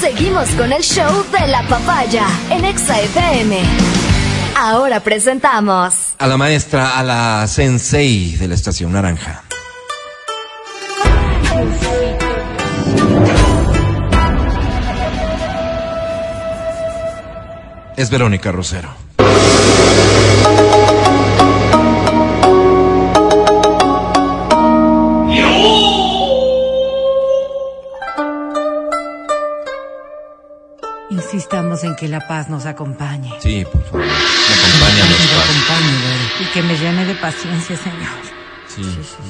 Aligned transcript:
Seguimos 0.00 0.48
con 0.50 0.72
el 0.72 0.82
show 0.82 1.24
de 1.32 1.48
la 1.48 1.62
papaya 1.68 2.24
en 2.50 2.64
Exa 2.64 3.00
FM. 3.00 3.60
Ahora 4.56 5.00
presentamos 5.00 6.14
a 6.18 6.26
la 6.28 6.36
maestra, 6.36 6.98
a 6.98 7.02
la 7.02 7.46
sensei 7.48 8.36
de 8.36 8.46
la 8.46 8.54
estación 8.54 8.92
naranja. 8.92 9.42
Es 17.96 18.08
Verónica 18.10 18.52
Rosero. 18.52 19.07
Insistamos 31.42 31.84
en 31.84 31.94
que 31.94 32.08
la 32.08 32.26
paz 32.26 32.48
nos 32.48 32.66
acompañe. 32.66 33.32
Sí, 33.38 33.64
por 33.72 33.80
favor. 33.84 34.00
Me 34.04 34.10
acompaña 34.10 35.04
Que 35.04 35.08
los 35.08 35.20
nos 35.20 35.28
padres. 35.28 35.50
acompañe, 35.54 35.92
Vero, 36.02 36.24
y 36.40 36.44
que 36.52 36.62
me 36.64 36.76
llene 36.76 37.04
de 37.04 37.14
paciencia, 37.14 37.76
Señor. 37.76 38.18
Sí, 38.66 38.82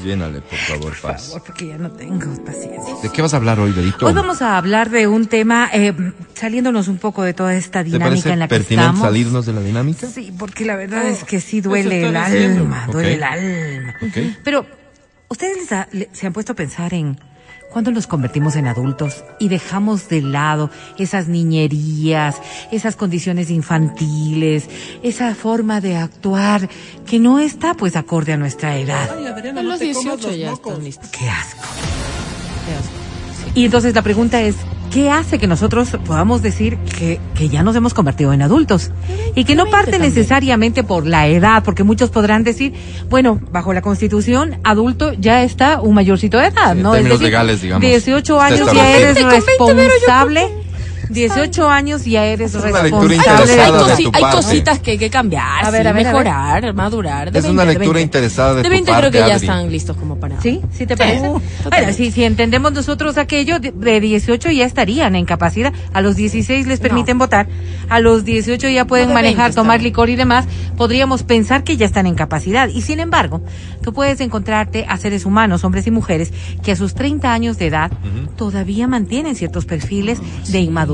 llénale, 0.08 0.40
por 0.40 0.58
favor, 0.58 0.84
Por 0.98 1.00
paz. 1.12 1.26
favor, 1.26 1.42
porque 1.44 1.66
ya 1.66 1.76
no 1.76 1.90
tengo 1.90 2.24
paciencia. 2.46 2.94
¿De 3.02 3.12
qué 3.12 3.20
vas 3.20 3.34
a 3.34 3.36
hablar 3.36 3.60
hoy, 3.60 3.72
Berito? 3.72 4.06
Hoy 4.06 4.14
vamos 4.14 4.40
a 4.40 4.56
hablar 4.56 4.88
de 4.88 5.06
un 5.06 5.26
tema, 5.26 5.68
eh, 5.70 5.92
saliéndonos 6.32 6.88
un 6.88 6.96
poco 6.96 7.22
de 7.24 7.34
toda 7.34 7.54
esta 7.54 7.80
¿Te 7.80 7.90
dinámica 7.90 8.08
parece 8.08 8.32
en 8.32 8.38
la 8.38 8.48
que 8.48 8.54
pertinente 8.54 8.86
estamos. 8.86 9.06
salirnos 9.06 9.44
de 9.44 9.52
la 9.52 9.60
dinámica? 9.60 10.06
Sí, 10.06 10.32
porque 10.38 10.64
la 10.64 10.76
verdad 10.76 11.06
es 11.06 11.24
que 11.24 11.42
sí 11.42 11.60
duele 11.60 12.08
el 12.08 12.16
alma, 12.16 12.84
Ok. 12.86 12.92
duele 12.94 13.14
el 13.16 13.22
alma. 13.22 13.94
Ok. 14.00 14.16
Pero, 14.42 14.64
¿ustedes 15.28 15.58
les 15.58 15.72
ha- 15.72 15.88
le- 15.92 16.08
se 16.12 16.26
han 16.26 16.32
puesto 16.32 16.52
a 16.52 16.56
pensar 16.56 16.94
en 16.94 17.20
cuándo 17.70 17.90
nos 17.90 18.06
convertimos 18.06 18.56
en 18.56 18.66
adultos 18.66 19.24
y 19.38 19.48
dejamos 19.48 20.08
de 20.08 20.22
lado 20.22 20.70
esas 20.98 21.28
niñerías, 21.28 22.40
esas 22.72 22.96
condiciones 22.96 23.50
infantiles, 23.50 24.68
esa 25.02 25.34
forma 25.34 25.80
de 25.80 25.96
actuar 25.96 26.68
que 27.06 27.18
no 27.18 27.38
está 27.38 27.74
pues 27.74 27.96
acorde 27.96 28.32
a 28.32 28.36
nuestra 28.36 28.76
edad? 28.78 29.10
A 29.56 29.62
los 29.62 29.80
18 29.80 30.34
ya 30.34 30.52
están 30.52 30.82
listos. 30.82 31.10
¡Qué 31.10 31.28
asco! 31.28 31.62
Y 33.54 33.64
entonces 33.64 33.94
la 33.94 34.02
pregunta 34.02 34.40
es, 34.40 34.56
¿qué 34.92 35.10
hace 35.10 35.38
que 35.38 35.46
nosotros 35.46 35.96
podamos 36.04 36.42
decir 36.42 36.76
que, 36.78 37.20
que 37.34 37.48
ya 37.48 37.62
nos 37.62 37.76
hemos 37.76 37.94
convertido 37.94 38.32
en 38.32 38.42
adultos? 38.42 38.90
Y 39.34 39.44
que 39.44 39.54
no 39.54 39.66
parte 39.66 39.98
necesariamente 39.98 40.84
por 40.84 41.06
la 41.06 41.26
edad, 41.28 41.62
porque 41.64 41.84
muchos 41.84 42.10
podrán 42.10 42.44
decir, 42.44 42.74
bueno, 43.08 43.40
bajo 43.52 43.72
la 43.72 43.82
Constitución, 43.82 44.58
adulto 44.64 45.12
ya 45.14 45.42
está 45.42 45.80
un 45.80 45.94
mayorcito 45.94 46.38
de 46.38 46.46
edad, 46.48 46.72
Sí, 46.72 46.78
en 46.78 46.82
¿no? 46.82 46.92
términos 46.92 47.20
legales, 47.20 47.62
digamos, 47.62 47.82
18 47.82 48.34
está 48.34 48.46
años 48.46 48.72
ya 48.72 48.96
eres 48.96 49.18
Con 49.18 49.28
20, 49.30 49.56
con 49.58 49.66
20, 49.68 49.82
Vero, 49.82 49.94
yo 49.94 50.00
responsable. 50.00 50.57
18 51.08 51.68
años 51.70 52.04
ya 52.04 52.24
eres 52.26 52.54
Es 52.54 52.62
responsable. 52.62 52.88
Hay, 52.88 53.70
cosi- 53.72 54.04
tu 54.04 54.12
parte. 54.12 54.36
cositas 54.36 54.78
que 54.80 54.90
hay 54.92 54.98
que 54.98 55.10
cambiar, 55.10 55.64
A 55.64 55.70
ver, 55.70 55.82
sí, 55.82 55.88
a 55.88 55.92
ver, 55.92 56.06
a 56.06 56.12
ver. 56.12 56.24
mejorar, 56.24 56.74
madurar. 56.74 57.32
De 57.32 57.38
Es 57.38 57.44
20, 57.44 57.50
una 57.54 57.62
de 57.62 57.68
lectura 57.78 57.94
20. 57.98 58.02
interesada 58.02 58.50
de 58.50 58.56
De 58.56 58.62
tu 58.64 58.70
20 58.70 58.90
parte, 58.92 59.10
creo 59.10 59.22
que 59.24 59.28
ya 59.30 59.36
están 59.36 59.70
listos 59.70 59.96
como 59.96 60.18
para... 60.20 60.40
¿Sí? 60.40 60.60
¿Sí 60.72 60.86
te 60.86 60.96
parece? 60.96 61.20
bueno, 61.28 61.42
totalmente. 61.62 61.94
si, 61.94 62.10
si 62.10 62.24
entendemos 62.24 62.72
nosotros 62.72 63.16
aquello, 63.18 63.58
de, 63.60 63.72
de 63.72 64.00
18 64.00 64.50
ya 64.50 64.64
estarían 64.66 65.14
en 65.16 65.24
capacidad. 65.24 65.72
A 65.92 66.00
los 66.00 66.16
16 66.16 66.66
les 66.66 66.80
permiten 66.80 67.18
votar. 67.18 67.48
A 67.88 68.00
los 68.00 68.24
18 68.24 68.68
ya 68.68 68.84
pueden 68.86 69.08
No, 69.08 69.14
manejar, 69.14 69.46
20 69.46 69.54
tomar 69.56 69.76
están. 69.76 69.84
licor 69.84 70.10
y 70.10 70.16
demás. 70.16 70.46
Podríamos 70.76 71.22
pensar 71.22 71.64
que 71.64 71.76
ya 71.76 71.86
están 71.86 72.06
en 72.06 72.14
capacidad. 72.14 72.68
Y 72.68 72.82
sin 72.82 73.00
embargo, 73.00 73.40
tú 73.82 73.92
puedes 73.92 74.20
encontrarte 74.20 74.84
a 74.88 74.96
seres 74.98 75.24
humanos, 75.24 75.64
hombres 75.64 75.86
y 75.86 75.90
mujeres, 75.90 76.32
que 76.62 76.72
a 76.72 76.76
sus 76.76 76.94
30 76.94 77.32
años 77.32 77.58
de 77.58 77.66
edad 77.68 77.90
todavía 78.36 78.86
mantienen 78.86 79.34
ciertos 79.34 79.64
perfiles 79.64 80.18
de 80.48 80.60
inmadurez. 80.60 80.87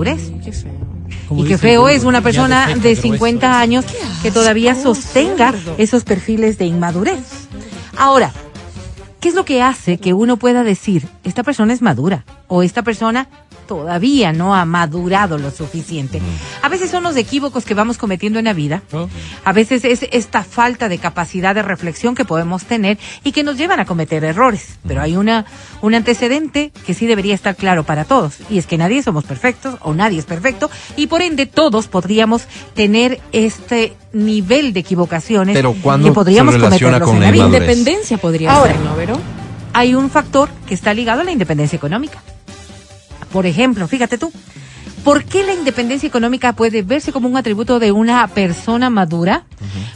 Qué 0.45 0.53
feo. 0.53 0.95
Y 1.37 1.45
qué 1.45 1.59
feo 1.59 1.89
es 1.89 2.05
una 2.05 2.21
persona 2.21 2.75
de 2.75 2.97
50 2.97 3.61
años 3.61 3.85
que 4.23 4.31
todavía 4.31 4.75
sostenga 4.75 5.55
esos 5.79 6.05
perfiles 6.05 6.59
de 6.59 6.67
inmadurez. 6.67 7.49
Ahora, 7.97 8.33
¿qué 9.21 9.29
es 9.29 9.35
lo 9.35 9.45
que 9.45 9.63
hace 9.63 9.99
que 9.99 10.13
uno 10.13 10.37
pueda 10.37 10.65
decir, 10.65 11.07
esta 11.23 11.43
persona 11.43 11.73
es 11.73 11.83
madura 11.83 12.25
o 12.49 12.63
esta 12.63 12.83
persona 12.83 13.29
todavía 13.67 14.33
no 14.33 14.55
ha 14.55 14.65
madurado 14.65 15.39
lo 15.39 15.51
suficiente? 15.51 16.21
A 16.63 16.69
veces 16.69 16.91
son 16.91 17.03
los 17.03 17.17
equívocos 17.17 17.65
que 17.65 17.75
vamos 17.75 17.99
cometiendo 17.99 18.39
en 18.39 18.47
la 18.47 18.53
vida. 18.53 18.83
A 19.45 19.53
veces 19.53 19.85
es 19.85 20.07
esta 20.13 20.45
falta 20.45 20.89
de 20.89 20.99
capacidad 20.99 21.55
de 21.55 21.63
reflexión 21.63 22.15
que 22.15 22.25
podemos 22.25 22.65
tener 22.65 22.99
y 23.25 23.33
que 23.33 23.43
nos 23.43 23.57
llevan 23.57 23.81
a 23.81 23.85
cometer 23.85 24.25
errores. 24.25 24.79
Pero 24.87 25.03
hay 25.03 25.17
una, 25.17 25.45
un 25.83 25.95
antecedente 25.95 26.73
que 26.87 26.95
sí 26.95 27.07
debería 27.07 27.35
estar 27.35 27.57
claro 27.57 27.85
para 27.85 28.05
todos. 28.05 28.35
Y 28.51 28.59
es 28.59 28.67
que 28.67 28.79
nadie 28.79 29.03
somos 29.03 29.25
perfectos 29.25 29.77
o 29.81 29.95
nadie 29.95 30.19
es 30.19 30.27
perfecto. 30.27 30.71
Y 30.97 31.07
por 31.07 31.23
ende 31.23 31.47
todos 31.47 31.89
podríamos 31.89 32.47
tener 32.75 33.21
este 33.33 33.97
nivel 34.13 34.73
de 34.73 34.81
equivocaciones 34.81 35.55
Pero 35.57 35.75
¿cuándo 35.83 36.09
que 36.09 36.15
podríamos 36.15 36.55
se 36.55 36.59
relaciona 36.61 37.01
cometerlos 37.01 37.41
con 37.41 37.49
en 37.49 37.51
la? 37.51 37.59
Independencia 37.59 38.19
podría 38.19 38.55
Ahora. 38.55 38.73
ser, 38.73 38.81
¿no, 38.83 38.97
Vero? 38.97 39.19
Hay 39.73 39.95
un 39.95 40.09
factor 40.09 40.49
que 40.67 40.75
está 40.75 40.95
ligado 40.95 41.23
a 41.23 41.25
la 41.25 41.33
independencia 41.33 41.77
económica. 41.77 42.23
Por 43.35 43.47
ejemplo, 43.47 43.89
fíjate 43.89 44.17
tú, 44.17 44.33
¿por 45.03 45.25
qué 45.25 45.43
la 45.43 45.55
independencia 45.55 46.07
económica 46.07 46.53
puede 46.53 46.83
verse 46.83 47.11
como 47.11 47.27
un 47.27 47.37
atributo 47.37 47.81
de 47.81 47.91
una 47.91 48.25
persona 48.29 48.91
madura? 48.91 49.45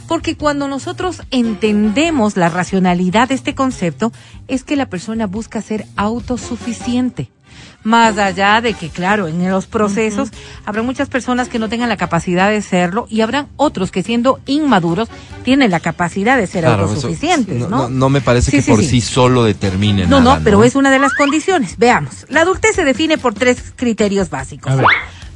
Porque 0.09 0.35
cuando 0.35 0.67
nosotros 0.67 1.21
entendemos 1.31 2.35
la 2.35 2.49
racionalidad 2.49 3.29
de 3.29 3.35
este 3.35 3.55
concepto, 3.55 4.11
es 4.49 4.65
que 4.65 4.75
la 4.75 4.87
persona 4.87 5.25
busca 5.25 5.61
ser 5.61 5.85
autosuficiente. 5.95 7.29
Más 7.83 8.17
allá 8.17 8.59
de 8.59 8.73
que, 8.73 8.89
claro, 8.89 9.27
en 9.29 9.49
los 9.49 9.65
procesos 9.65 10.29
habrá 10.65 10.81
muchas 10.83 11.07
personas 11.07 11.47
que 11.47 11.59
no 11.59 11.69
tengan 11.69 11.87
la 11.87 11.95
capacidad 11.95 12.49
de 12.49 12.61
serlo 12.61 13.07
y 13.09 13.21
habrán 13.21 13.47
otros 13.55 13.89
que 13.89 14.03
siendo 14.03 14.41
inmaduros 14.47 15.07
tienen 15.45 15.71
la 15.71 15.79
capacidad 15.79 16.37
de 16.37 16.45
ser 16.45 16.65
Claro, 16.65 16.83
eso- 16.85 16.95
autosuficientes, 16.95 17.55
no, 17.57 17.69
¿no? 17.69 17.77
no- 17.83 17.89
no 17.89 18.09
me 18.09 18.19
parece 18.19 18.51
Sí, 18.51 18.57
que 18.57 18.63
sí, 18.63 18.71
por 18.71 18.81
sí. 18.81 18.89
sí, 18.89 19.01
solo 19.01 19.43
determine 19.45 20.07
No, 20.07 20.19
nada, 20.19 20.37
no, 20.39 20.43
pero 20.43 20.63
es 20.65 20.75
una 20.75 20.91
de 20.91 20.99
las 20.99 21.13
condiciones. 21.13 21.77
Veamos. 21.77 22.25
La 22.27 22.41
adultez 22.41 22.75
se 22.75 22.83
define 22.83 23.17
por 23.17 23.33
tres 23.33 23.71
criterios 23.77 24.29
básicos. 24.29 24.73
A 24.73 24.75
ver. 24.75 24.85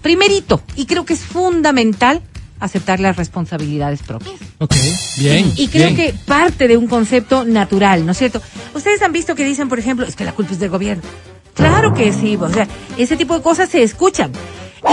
Primerito, 0.02 0.62
y 0.76 0.86
creo 0.86 1.06
que 1.06 1.14
es 1.14 1.22
fundamental, 1.22 2.22
aceptar 2.60 3.00
las 3.00 3.16
responsabilidades 3.16 4.04
propias. 4.04 4.36
Ok, 4.58 4.76
bien. 5.18 5.50
Y 5.56 5.70
creo 5.70 5.92
bien. 5.92 5.96
que 5.96 6.14
parte 6.26 6.68
de 6.68 6.76
un 6.76 6.88
concepto 6.88 7.46
natural, 7.46 8.06
¿no 8.06 8.12
es 8.12 8.18
cierto? 8.18 8.42
Ustedes 8.74 9.02
han 9.02 9.14
visto 9.14 9.34
que 9.34 9.46
dicen, 9.46 9.70
por 9.70 9.80
ejemplo, 9.80 10.06
es 10.06 10.16
que 10.18 10.26
la 10.26 10.34
culpa 10.34 10.52
es 10.52 10.60
del 10.60 10.70
gobierno. 10.70 11.04
Claro 11.54 11.94
que 11.94 12.12
sí, 12.12 12.38
o 12.40 12.50
sea, 12.50 12.68
ese 12.98 13.16
tipo 13.18 13.36
de 13.36 13.42
cosas 13.42 13.70
se 13.70 13.84
escuchan. 13.84 14.32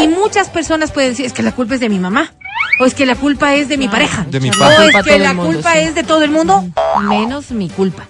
Y 0.00 0.08
muchas 0.08 0.48
personas 0.48 0.92
pueden 0.92 1.10
decir, 1.10 1.26
es 1.26 1.32
que 1.32 1.42
la 1.42 1.52
culpa 1.52 1.74
es 1.74 1.80
de 1.80 1.88
mi 1.88 1.98
mamá. 1.98 2.32
O 2.80 2.86
es 2.86 2.94
que 2.94 3.04
la 3.04 3.14
culpa 3.14 3.54
es 3.54 3.68
de 3.68 3.76
mi 3.76 3.88
pareja. 3.88 4.24
De 4.24 4.40
mi 4.40 4.48
o 4.48 4.52
es 4.52 5.04
que 5.04 5.18
la 5.18 5.34
mundo, 5.34 5.52
culpa 5.52 5.72
sí. 5.72 5.78
es 5.80 5.94
de 5.94 6.02
todo 6.02 6.24
el 6.24 6.30
mundo, 6.30 6.64
menos 7.02 7.50
mi 7.50 7.68
culpa. 7.68 8.06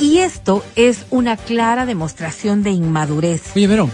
Y 0.00 0.18
esto 0.18 0.64
es 0.76 1.06
una 1.10 1.36
clara 1.36 1.84
demostración 1.84 2.62
de 2.62 2.70
inmadurez. 2.70 3.42
Oye, 3.56 3.66
Vero, 3.66 3.90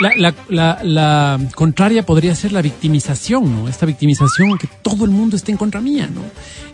la, 0.00 0.10
la, 0.16 0.34
la, 0.48 0.78
la 0.82 1.40
contraria 1.54 2.06
podría 2.06 2.34
ser 2.34 2.52
la 2.52 2.62
victimización, 2.62 3.54
¿no? 3.54 3.68
Esta 3.68 3.84
victimización 3.84 4.56
que 4.56 4.68
todo 4.82 5.04
el 5.04 5.10
mundo 5.10 5.36
esté 5.36 5.52
en 5.52 5.58
contra 5.58 5.82
mía, 5.82 6.08
¿no? 6.12 6.22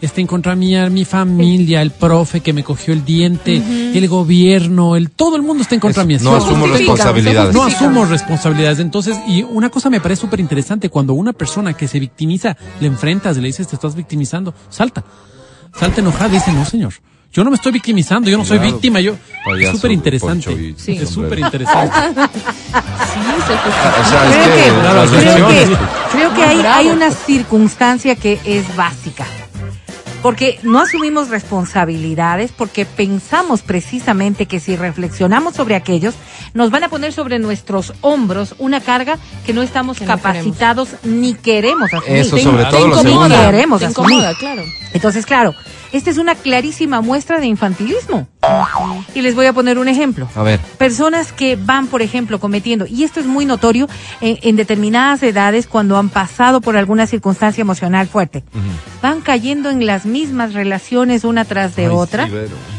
Esté 0.00 0.20
en 0.20 0.28
contra 0.28 0.54
mía 0.54 0.88
mi 0.88 1.04
familia, 1.04 1.82
el 1.82 1.91
profe 1.91 2.41
que 2.41 2.53
me 2.53 2.62
cogió 2.62 2.94
el 2.94 3.04
diente, 3.04 3.56
el 3.94 4.09
gobierno, 4.09 4.94
el 4.94 5.10
todo 5.10 5.34
el 5.34 5.42
mundo 5.42 5.62
está 5.62 5.75
en 5.75 5.80
contra 5.80 6.03
Eso, 6.03 6.09
mía. 6.09 6.19
no 6.22 6.41
¿sí? 6.41 6.47
asumo 6.47 6.66
responsabilidades. 6.69 7.54
No 7.54 7.62
asumo 7.64 8.04
responsabilidades. 8.04 8.78
Entonces, 8.78 9.19
y 9.26 9.42
una 9.42 9.69
cosa 9.70 9.91
me 9.91 10.00
parece 10.00 10.20
súper 10.22 10.38
interesante, 10.38 10.88
cuando 10.88 11.14
una 11.14 11.32
persona 11.32 11.75
que 11.75 11.88
se 11.88 11.98
victimiza, 11.98 12.56
le 12.80 12.86
enfrentas, 12.86 13.36
le 13.36 13.48
dices, 13.48 13.66
te 13.66 13.75
estás 13.75 13.97
victimizando, 13.97 14.54
salta. 14.69 15.04
Salta 15.76 16.00
enojada 16.00 16.28
y 16.28 16.32
dice, 16.34 16.53
no, 16.53 16.64
señor. 16.64 16.94
Yo 17.32 17.44
no 17.44 17.50
me 17.50 17.56
estoy 17.56 17.70
victimizando, 17.70 18.28
yo 18.28 18.36
no 18.36 18.44
soy 18.44 18.58
víctima, 18.58 18.98
yo... 19.00 19.14
payaso, 19.44 19.74
Es 19.74 19.76
súper 19.76 19.92
interesante. 19.92 20.74
Sí. 20.76 20.98
Es 21.00 21.10
súper 21.10 21.38
interesante. 21.38 21.96
Sí, 21.96 23.20
se 23.47 23.54
Ah, 23.54 25.06
Creo 26.10 26.34
que 26.34 26.42
creo 26.42 26.66
hay 26.66 26.88
una 26.88 27.12
circunstancia 27.12 28.16
que 28.16 28.41
es 28.44 28.74
básica. 28.74 29.27
Porque 30.22 30.58
no 30.62 30.80
asumimos 30.80 31.28
responsabilidades, 31.30 32.52
porque 32.52 32.84
pensamos 32.84 33.62
precisamente 33.62 34.46
que 34.46 34.60
si 34.60 34.76
reflexionamos 34.76 35.54
sobre 35.54 35.74
aquellos, 35.74 36.14
nos 36.52 36.70
van 36.70 36.84
a 36.84 36.88
poner 36.88 37.12
sobre 37.12 37.38
nuestros 37.38 37.94
hombros 38.02 38.54
una 38.58 38.80
carga 38.80 39.18
que 39.46 39.54
no 39.54 39.62
estamos 39.62 39.98
Que 39.98 40.04
no 40.04 40.12
capacitados 40.12 40.90
ni 41.04 41.34
queremos 41.34 41.92
asumir. 41.94 42.18
Eso 42.18 42.36
sobre 42.38 42.64
todo 42.66 42.82
te 42.82 42.88
lo 42.88 43.00
incomoda, 43.00 43.46
queremos 43.46 43.80
Te 43.80 43.86
asumir. 43.86 44.10
incomoda, 44.12 44.34
claro. 44.38 44.62
Entonces, 44.92 45.24
claro, 45.24 45.54
esta 45.92 46.10
es 46.10 46.18
una 46.18 46.34
clarísima 46.34 47.00
muestra 47.00 47.40
de 47.40 47.46
infantilismo. 47.46 48.28
Y 49.14 49.22
les 49.22 49.34
voy 49.34 49.47
a 49.47 49.52
poner 49.52 49.78
un 49.78 49.88
ejemplo. 49.88 50.28
A 50.34 50.42
ver. 50.42 50.60
Personas 50.78 51.32
que 51.32 51.56
van, 51.56 51.86
por 51.86 52.02
ejemplo, 52.02 52.41
cometiendo, 52.41 52.86
y 52.86 53.04
esto 53.04 53.20
es 53.20 53.26
muy 53.26 53.47
notorio 53.47 53.88
en, 54.20 54.38
en 54.42 54.56
determinadas 54.56 55.22
edades 55.22 55.66
cuando 55.66 55.97
han 55.97 56.08
pasado 56.08 56.60
por 56.60 56.76
alguna 56.76 57.06
circunstancia 57.06 57.62
emocional 57.62 58.08
fuerte, 58.08 58.44
van 59.02 59.20
cayendo 59.20 59.70
en 59.70 59.86
las 59.86 60.06
mismas 60.06 60.54
relaciones 60.54 61.24
una 61.24 61.44
tras 61.44 61.76
de 61.76 61.86
Ay, 61.86 61.92
otra 61.92 62.26
sí, 62.26 62.32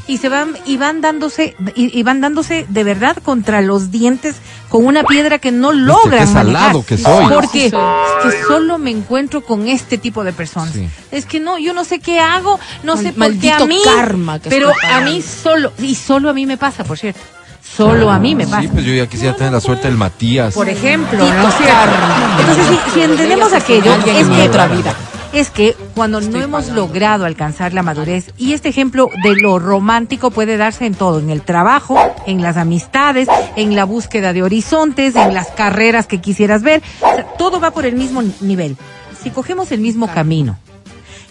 y 0.07 0.17
se 0.17 0.29
van 0.29 0.57
y 0.65 0.77
van 0.77 1.01
dándose 1.01 1.55
y, 1.75 1.97
y 1.97 2.03
van 2.03 2.21
dándose 2.21 2.65
de 2.69 2.83
verdad 2.83 3.17
contra 3.17 3.61
los 3.61 3.91
dientes 3.91 4.35
con 4.71 4.85
una 4.85 5.03
piedra 5.03 5.37
que 5.37 5.51
no 5.51 5.71
logran 5.73 6.25
qué 6.27 6.33
manejar. 6.33 6.85
que 6.85 6.97
soy. 6.97 7.25
Porque 7.31 7.63
Sí, 7.65 7.69
soy. 7.69 7.81
es 8.29 8.35
que 8.35 8.43
solo 8.43 8.77
me 8.77 8.89
encuentro 8.89 9.41
con 9.43 9.67
este 9.67 9.97
tipo 9.97 10.23
de 10.23 10.31
personas. 10.33 10.73
Sí. 10.73 10.87
Es 11.11 11.25
que 11.25 11.39
no, 11.39 11.57
yo 11.59 11.73
no 11.73 11.83
sé 11.83 11.99
qué 11.99 12.19
hago, 12.19 12.59
no 12.83 12.95
Mal- 12.95 13.03
sé 13.03 13.13
por 13.13 13.37
qué 13.37 13.51
a 13.51 13.59
maldito 13.59 13.67
mí, 13.67 13.81
karma 13.83 14.39
que 14.39 14.49
pero 14.49 14.71
a 14.91 15.01
mí 15.01 15.21
solo 15.21 15.73
y 15.79 15.93
solo 15.95 16.29
a 16.29 16.33
mí 16.33 16.45
me 16.45 16.57
pasa, 16.57 16.83
por 16.85 16.97
cierto. 16.97 17.19
Solo 17.75 18.09
a 18.11 18.17
mí 18.19 18.33
me 18.35 18.45
pasa. 18.47 18.61
Sí, 18.63 18.67
pues 18.69 18.83
yo 18.85 18.93
ya 18.93 19.07
quisiera 19.07 19.35
tener 19.35 19.53
la 19.53 19.61
suerte 19.61 19.87
del 19.87 19.95
Matías. 19.97 20.53
Por 20.53 20.67
ejemplo, 20.67 21.19
¿no. 21.19 21.25
Entonces, 22.39 22.65
si, 22.85 22.91
si 22.93 23.01
entendemos 23.01 23.53
aquello, 23.53 23.93
es 23.93 24.27
que, 24.27 24.43
otra 24.49 24.67
vida. 24.67 24.95
es 25.33 25.49
que 25.49 25.75
cuando 25.95 26.21
no 26.21 26.41
hemos 26.41 26.69
logrado 26.69 27.25
alcanzar 27.25 27.73
la 27.73 27.83
madurez, 27.83 28.31
y 28.37 28.53
este 28.53 28.69
ejemplo 28.69 29.09
de 29.23 29.35
lo 29.35 29.59
romántico 29.59 30.31
puede 30.31 30.57
darse 30.57 30.85
en 30.85 30.93
todo, 30.93 31.19
en 31.19 31.29
el 31.29 31.41
trabajo, 31.41 31.97
en 32.25 32.41
las 32.41 32.57
amistades, 32.57 33.27
en 33.55 33.75
la 33.75 33.85
búsqueda 33.85 34.33
de 34.33 34.43
horizontes, 34.43 35.15
en 35.15 35.33
las 35.33 35.49
carreras 35.49 36.07
que 36.07 36.21
quisieras 36.21 36.63
ver, 36.63 36.81
o 37.01 37.15
sea, 37.15 37.25
todo 37.37 37.59
va 37.59 37.71
por 37.71 37.85
el 37.85 37.95
mismo 37.95 38.21
nivel. 38.41 38.77
Si 39.21 39.29
cogemos 39.29 39.71
el 39.71 39.79
mismo 39.79 40.07
camino, 40.07 40.57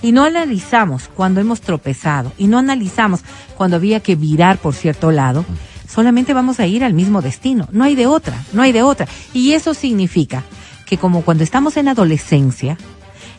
y 0.02 0.12
no 0.12 0.24
analizamos 0.24 1.10
cuando 1.14 1.40
hemos 1.40 1.60
tropezado 1.60 2.32
y 2.38 2.46
no 2.46 2.58
analizamos 2.58 3.20
cuando 3.56 3.76
había 3.76 4.00
que 4.00 4.16
virar 4.16 4.58
por 4.58 4.74
cierto 4.74 5.10
lado, 5.10 5.44
solamente 5.88 6.32
vamos 6.32 6.60
a 6.60 6.66
ir 6.66 6.84
al 6.84 6.94
mismo 6.94 7.20
destino. 7.20 7.68
No 7.72 7.84
hay 7.84 7.94
de 7.94 8.06
otra, 8.06 8.42
no 8.52 8.62
hay 8.62 8.72
de 8.72 8.82
otra. 8.82 9.06
Y 9.34 9.52
eso 9.52 9.74
significa 9.74 10.44
que 10.86 10.98
como 10.98 11.22
cuando 11.22 11.44
estamos 11.44 11.76
en 11.76 11.88
adolescencia, 11.88 12.78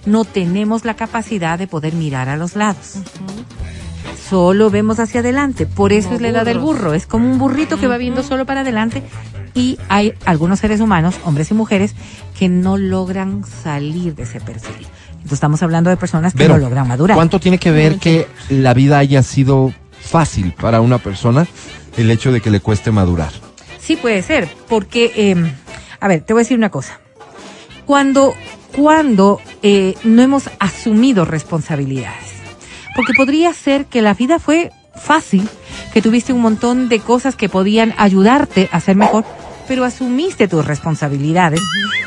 no 0.06 0.26
tenemos 0.26 0.86
la 0.86 0.96
capacidad 0.96 1.60
de 1.60 1.68
poder 1.68 1.94
mirar 1.94 2.30
a 2.30 2.38
los 2.38 2.56
lados. 2.56 2.98
Solo 4.30 4.70
vemos 4.70 5.00
hacia 5.00 5.20
adelante. 5.20 5.66
Por 5.66 5.92
eso 5.92 6.08
Como 6.08 6.16
es 6.16 6.22
la 6.22 6.30
edad 6.30 6.46
del 6.46 6.60
burro. 6.60 6.94
Es 6.94 7.06
como 7.06 7.30
un 7.30 7.38
burrito 7.38 7.78
que 7.78 7.88
va 7.88 7.98
viendo 7.98 8.24
solo 8.24 8.46
para 8.46 8.62
adelante. 8.62 9.04
Y 9.54 9.78
hay 9.90 10.14
algunos 10.26 10.60
seres 10.60 10.80
humanos, 10.80 11.16
hombres 11.26 11.52
y 11.52 11.54
mujeres, 11.54 11.94
que 12.38 12.48
no 12.48 12.78
logran 12.78 13.44
salir 13.44 14.16
de 14.16 14.24
ese 14.24 14.40
perfil. 14.40 14.88
Entonces 15.12 15.34
estamos 15.34 15.62
hablando 15.62 15.90
de 15.90 15.98
personas 15.98 16.34
que 16.34 16.48
no 16.48 16.58
logran 16.58 16.88
madurar. 16.88 17.16
¿Cuánto 17.16 17.40
tiene 17.40 17.58
que 17.58 17.72
ver 17.72 17.98
que 17.98 18.28
la 18.50 18.74
vida 18.74 18.98
haya 18.98 19.22
sido 19.22 19.74
fácil 20.00 20.54
para 20.54 20.82
una 20.82 20.98
persona 20.98 21.46
el 21.98 22.10
hecho 22.10 22.32
de 22.32 22.42
que 22.42 22.50
le 22.50 22.60
cueste 22.60 22.92
madurar? 22.92 23.32
Sí 23.80 23.98
puede 23.98 24.24
ser, 24.24 24.48
porque, 24.70 25.12
eh, 25.16 25.54
a 26.00 26.08
ver, 26.08 26.22
te 26.22 26.34
voy 26.34 26.42
a 26.42 26.44
decir 26.44 26.58
una 26.58 26.70
cosa. 26.70 27.00
Cuando, 27.86 28.34
cuando 28.76 29.40
eh, 29.64 29.96
no 30.04 30.22
hemos 30.22 30.50
asumido 30.60 31.26
responsabilidades, 31.26 32.32
porque 32.96 33.14
podría 33.14 33.54
ser 33.54 33.86
que 33.86 34.02
la 34.02 34.14
vida 34.14 34.40
fue 34.40 34.72
fácil, 34.96 35.48
que 35.94 36.02
tuviste 36.02 36.34
un 36.34 36.42
montón 36.42 36.90
de 36.90 37.00
cosas 37.00 37.36
que 37.36 37.50
podían 37.50 37.94
ayudarte 37.98 38.70
a 38.72 38.80
ser 38.80 38.96
mejor, 38.96 39.26
pero 39.68 39.86
asumiste 39.86 40.48
tus 40.48 40.66
responsabilidades 40.66 41.62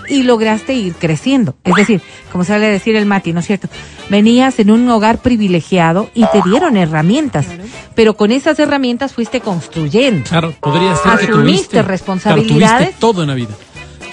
y 0.08 0.22
lograste 0.22 0.75
ir 0.75 0.94
creciendo. 0.94 1.56
Es 1.64 1.75
decir, 1.75 2.02
como 2.31 2.44
sale 2.44 2.66
a 2.66 2.69
decir 2.69 2.94
el 2.96 3.06
Mati, 3.06 3.32
¿no 3.32 3.40
es 3.40 3.46
cierto? 3.46 3.69
Venías 4.11 4.58
en 4.58 4.70
un 4.70 4.88
hogar 4.90 5.19
privilegiado 5.19 6.11
y 6.14 6.26
te 6.26 6.43
dieron 6.44 6.76
herramientas, 6.76 7.46
pero 7.94 8.16
con 8.16 8.32
esas 8.32 8.58
herramientas 8.58 9.14
fuiste 9.14 9.40
construyendo. 9.40 10.28
Claro, 10.28 10.52
podría 10.61 10.94
ser 10.96 11.19
que 11.19 11.25
Asumiste 11.25 11.32
tuviste 11.32 11.82
responsabilidades. 11.82 12.58
Claro, 12.58 12.84
tuviste 12.84 13.00
todo 13.00 13.22
en 13.22 13.28
la 13.28 13.34
vida. 13.34 13.55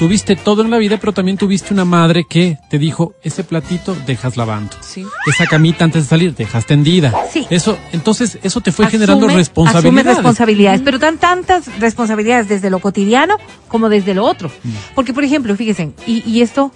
Tuviste 0.01 0.35
todo 0.35 0.63
en 0.63 0.71
la 0.71 0.79
vida, 0.79 0.97
pero 0.97 1.13
también 1.13 1.37
tuviste 1.37 1.75
una 1.75 1.85
madre 1.85 2.25
que 2.27 2.57
te 2.71 2.79
dijo, 2.79 3.13
ese 3.21 3.43
platito 3.43 3.95
dejas 4.07 4.35
lavando. 4.35 4.75
Sí. 4.81 5.05
Esa 5.27 5.45
camita 5.45 5.85
antes 5.85 6.05
de 6.05 6.09
salir 6.09 6.33
dejas 6.33 6.65
tendida. 6.65 7.13
Sí. 7.31 7.45
Eso, 7.51 7.77
entonces, 7.91 8.39
eso 8.41 8.61
te 8.61 8.71
fue 8.71 8.87
generando 8.87 9.27
responsabilidades. 9.27 9.85
Asume 9.85 10.15
responsabilidades, 10.15 10.81
pero 10.81 10.97
tan 10.97 11.19
tantas 11.19 11.67
responsabilidades 11.79 12.47
desde 12.49 12.71
lo 12.71 12.79
cotidiano 12.79 13.37
como 13.67 13.89
desde 13.89 14.15
lo 14.15 14.25
otro. 14.25 14.49
Mm. 14.63 14.71
Porque, 14.95 15.13
por 15.13 15.23
ejemplo, 15.23 15.55
fíjense, 15.55 15.91
y, 16.07 16.27
y 16.27 16.41
esto, 16.41 16.71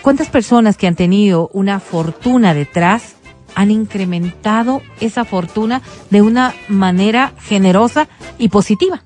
¿cuántas 0.00 0.30
personas 0.30 0.78
que 0.78 0.86
han 0.86 0.94
tenido 0.94 1.50
una 1.52 1.80
fortuna 1.80 2.54
detrás 2.54 3.16
han 3.56 3.70
incrementado 3.70 4.80
esa 5.00 5.26
fortuna 5.26 5.82
de 6.08 6.22
una 6.22 6.54
manera 6.68 7.34
generosa 7.42 8.08
y 8.38 8.48
positiva? 8.48 9.02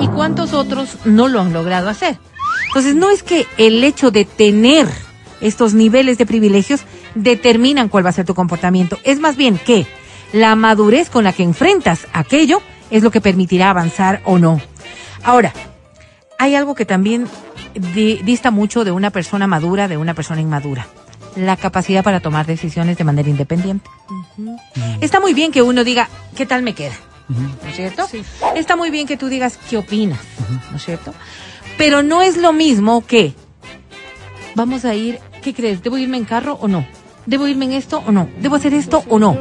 ¿Y 0.00 0.08
cuántos 0.08 0.54
otros 0.54 0.96
no 1.04 1.28
lo 1.28 1.38
han 1.42 1.52
logrado 1.52 1.90
hacer? 1.90 2.16
Entonces, 2.68 2.94
no 2.94 3.10
es 3.10 3.22
que 3.22 3.46
el 3.58 3.82
hecho 3.84 4.10
de 4.10 4.24
tener 4.24 4.88
estos 5.40 5.74
niveles 5.74 6.18
de 6.18 6.26
privilegios 6.26 6.82
determinan 7.14 7.88
cuál 7.88 8.04
va 8.06 8.10
a 8.10 8.14
ser 8.14 8.24
tu 8.24 8.34
comportamiento. 8.34 8.98
Es 9.04 9.18
más 9.20 9.36
bien 9.36 9.58
que 9.58 9.86
la 10.32 10.56
madurez 10.56 11.10
con 11.10 11.24
la 11.24 11.32
que 11.32 11.42
enfrentas 11.42 12.06
aquello 12.12 12.62
es 12.90 13.02
lo 13.02 13.10
que 13.10 13.20
permitirá 13.20 13.70
avanzar 13.70 14.20
o 14.24 14.38
no. 14.38 14.60
Ahora, 15.22 15.52
hay 16.38 16.54
algo 16.54 16.74
que 16.74 16.86
también 16.86 17.26
di- 17.94 18.20
dista 18.24 18.50
mucho 18.50 18.84
de 18.84 18.90
una 18.92 19.10
persona 19.10 19.46
madura 19.46 19.88
de 19.88 19.96
una 19.96 20.14
persona 20.14 20.40
inmadura. 20.40 20.86
La 21.36 21.56
capacidad 21.56 22.02
para 22.04 22.20
tomar 22.20 22.46
decisiones 22.46 22.96
de 22.98 23.04
manera 23.04 23.28
independiente. 23.28 23.88
Está 25.00 25.20
muy 25.20 25.34
bien 25.34 25.50
que 25.52 25.62
uno 25.62 25.82
diga, 25.84 26.08
¿qué 26.36 26.44
tal 26.46 26.62
me 26.62 26.74
queda? 26.74 26.94
¿No 27.62 27.68
es 27.68 27.76
cierto? 27.76 28.08
Está 28.54 28.76
muy 28.76 28.90
bien 28.90 29.06
que 29.06 29.16
tú 29.16 29.28
digas, 29.28 29.58
¿qué 29.68 29.76
opinas? 29.76 30.20
¿No 30.70 30.76
es 30.76 30.84
cierto? 30.84 31.14
Pero 31.78 32.02
no 32.02 32.22
es 32.22 32.36
lo 32.36 32.52
mismo 32.52 33.04
que, 33.06 33.34
vamos 34.54 34.84
a 34.84 34.94
ir, 34.94 35.18
¿qué 35.42 35.54
crees? 35.54 35.82
¿Debo 35.82 35.98
irme 35.98 36.16
en 36.16 36.24
carro 36.24 36.58
o 36.60 36.68
no? 36.68 36.86
¿Debo 37.26 37.46
irme 37.46 37.66
en 37.66 37.72
esto 37.72 38.02
o 38.06 38.12
no? 38.12 38.28
¿Debo 38.40 38.56
hacer 38.56 38.74
esto 38.74 39.04
o 39.08 39.18
no? 39.18 39.36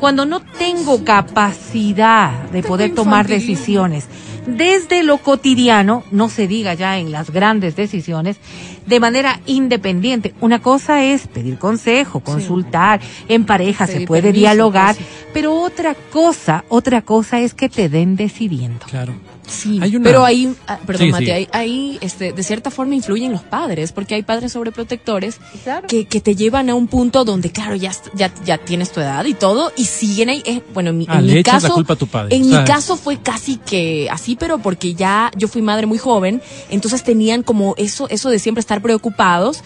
Cuando 0.00 0.24
no 0.24 0.40
tengo 0.40 1.04
capacidad 1.04 2.44
de 2.50 2.62
poder 2.62 2.94
tomar 2.94 3.26
decisiones 3.26 4.08
desde 4.46 5.02
lo 5.02 5.18
cotidiano, 5.18 6.04
no 6.10 6.28
se 6.28 6.46
diga 6.46 6.74
ya 6.74 6.98
en 6.98 7.10
las 7.10 7.30
grandes 7.30 7.76
decisiones, 7.76 8.38
de 8.86 9.00
manera 9.00 9.40
independiente. 9.46 10.34
Una 10.40 10.60
cosa 10.60 11.04
es 11.04 11.26
pedir 11.26 11.58
consejo, 11.58 12.20
consultar, 12.20 13.00
en 13.28 13.44
pareja 13.44 13.86
se 13.86 14.00
puede 14.02 14.22
permiso, 14.22 14.40
dialogar, 14.40 14.94
pues, 14.96 15.06
sí. 15.08 15.14
pero 15.32 15.60
otra 15.60 15.94
cosa, 16.12 16.64
otra 16.68 17.02
cosa 17.02 17.40
es 17.40 17.54
que 17.54 17.68
te 17.68 17.88
den 17.88 18.16
decidiendo. 18.16 18.86
Claro. 18.86 19.14
Sí, 19.48 19.78
Hay 19.80 19.94
una- 19.94 20.02
pero 20.02 20.24
ahí, 20.24 20.52
ah, 20.66 20.76
perdón, 20.84 21.06
Sí, 21.06 21.12
Mati, 21.12 21.24
sí. 21.26 21.30
ahí, 21.30 21.48
ahí, 21.52 21.98
este, 22.00 22.32
de 22.32 22.42
cierta 22.42 22.72
forma 22.72 22.96
influyen 22.96 23.30
los 23.30 23.42
padres, 23.42 23.92
porque 23.92 24.16
hay 24.16 24.24
padres 24.24 24.50
sobreprotectores 24.50 25.38
Claro. 25.62 25.86
que, 25.86 26.06
que 26.06 26.20
te 26.20 26.34
llevan 26.34 26.68
a 26.68 26.74
un 26.74 26.88
punto 26.88 27.24
donde, 27.24 27.50
claro, 27.52 27.76
ya, 27.76 27.92
ya, 28.14 28.32
ya 28.44 28.58
tienes 28.58 28.90
tu 28.90 28.98
edad 28.98 29.24
y 29.24 29.34
todo, 29.34 29.70
y 29.76 29.84
siguen 29.84 30.30
ahí. 30.30 30.42
eh, 30.46 30.62
bueno, 30.74 30.90
en 30.90 30.98
mi, 30.98 31.06
Ah, 31.08 31.20
en 31.20 31.28
le 31.28 31.34
mi 31.34 31.38
echas 31.38 31.54
caso, 31.62 31.68
la 31.68 31.74
culpa 31.74 31.92
a 31.92 31.96
tu 31.96 32.08
padre. 32.08 32.34
en 32.34 32.42
O 32.42 32.46
mi 32.58 32.64
caso 32.64 32.96
fue 32.96 33.18
casi 33.18 33.58
que 33.58 34.08
así, 34.10 34.34
pero 34.34 34.58
porque 34.58 34.94
ya 34.96 35.30
yo 35.36 35.46
fui 35.46 35.62
madre 35.62 35.86
muy 35.86 35.98
joven, 35.98 36.42
entonces 36.68 37.04
tenían 37.04 37.44
como 37.44 37.74
eso, 37.78 38.08
eso 38.10 38.30
de 38.30 38.40
siempre 38.40 38.58
estar 38.58 38.75
preocupados, 38.80 39.62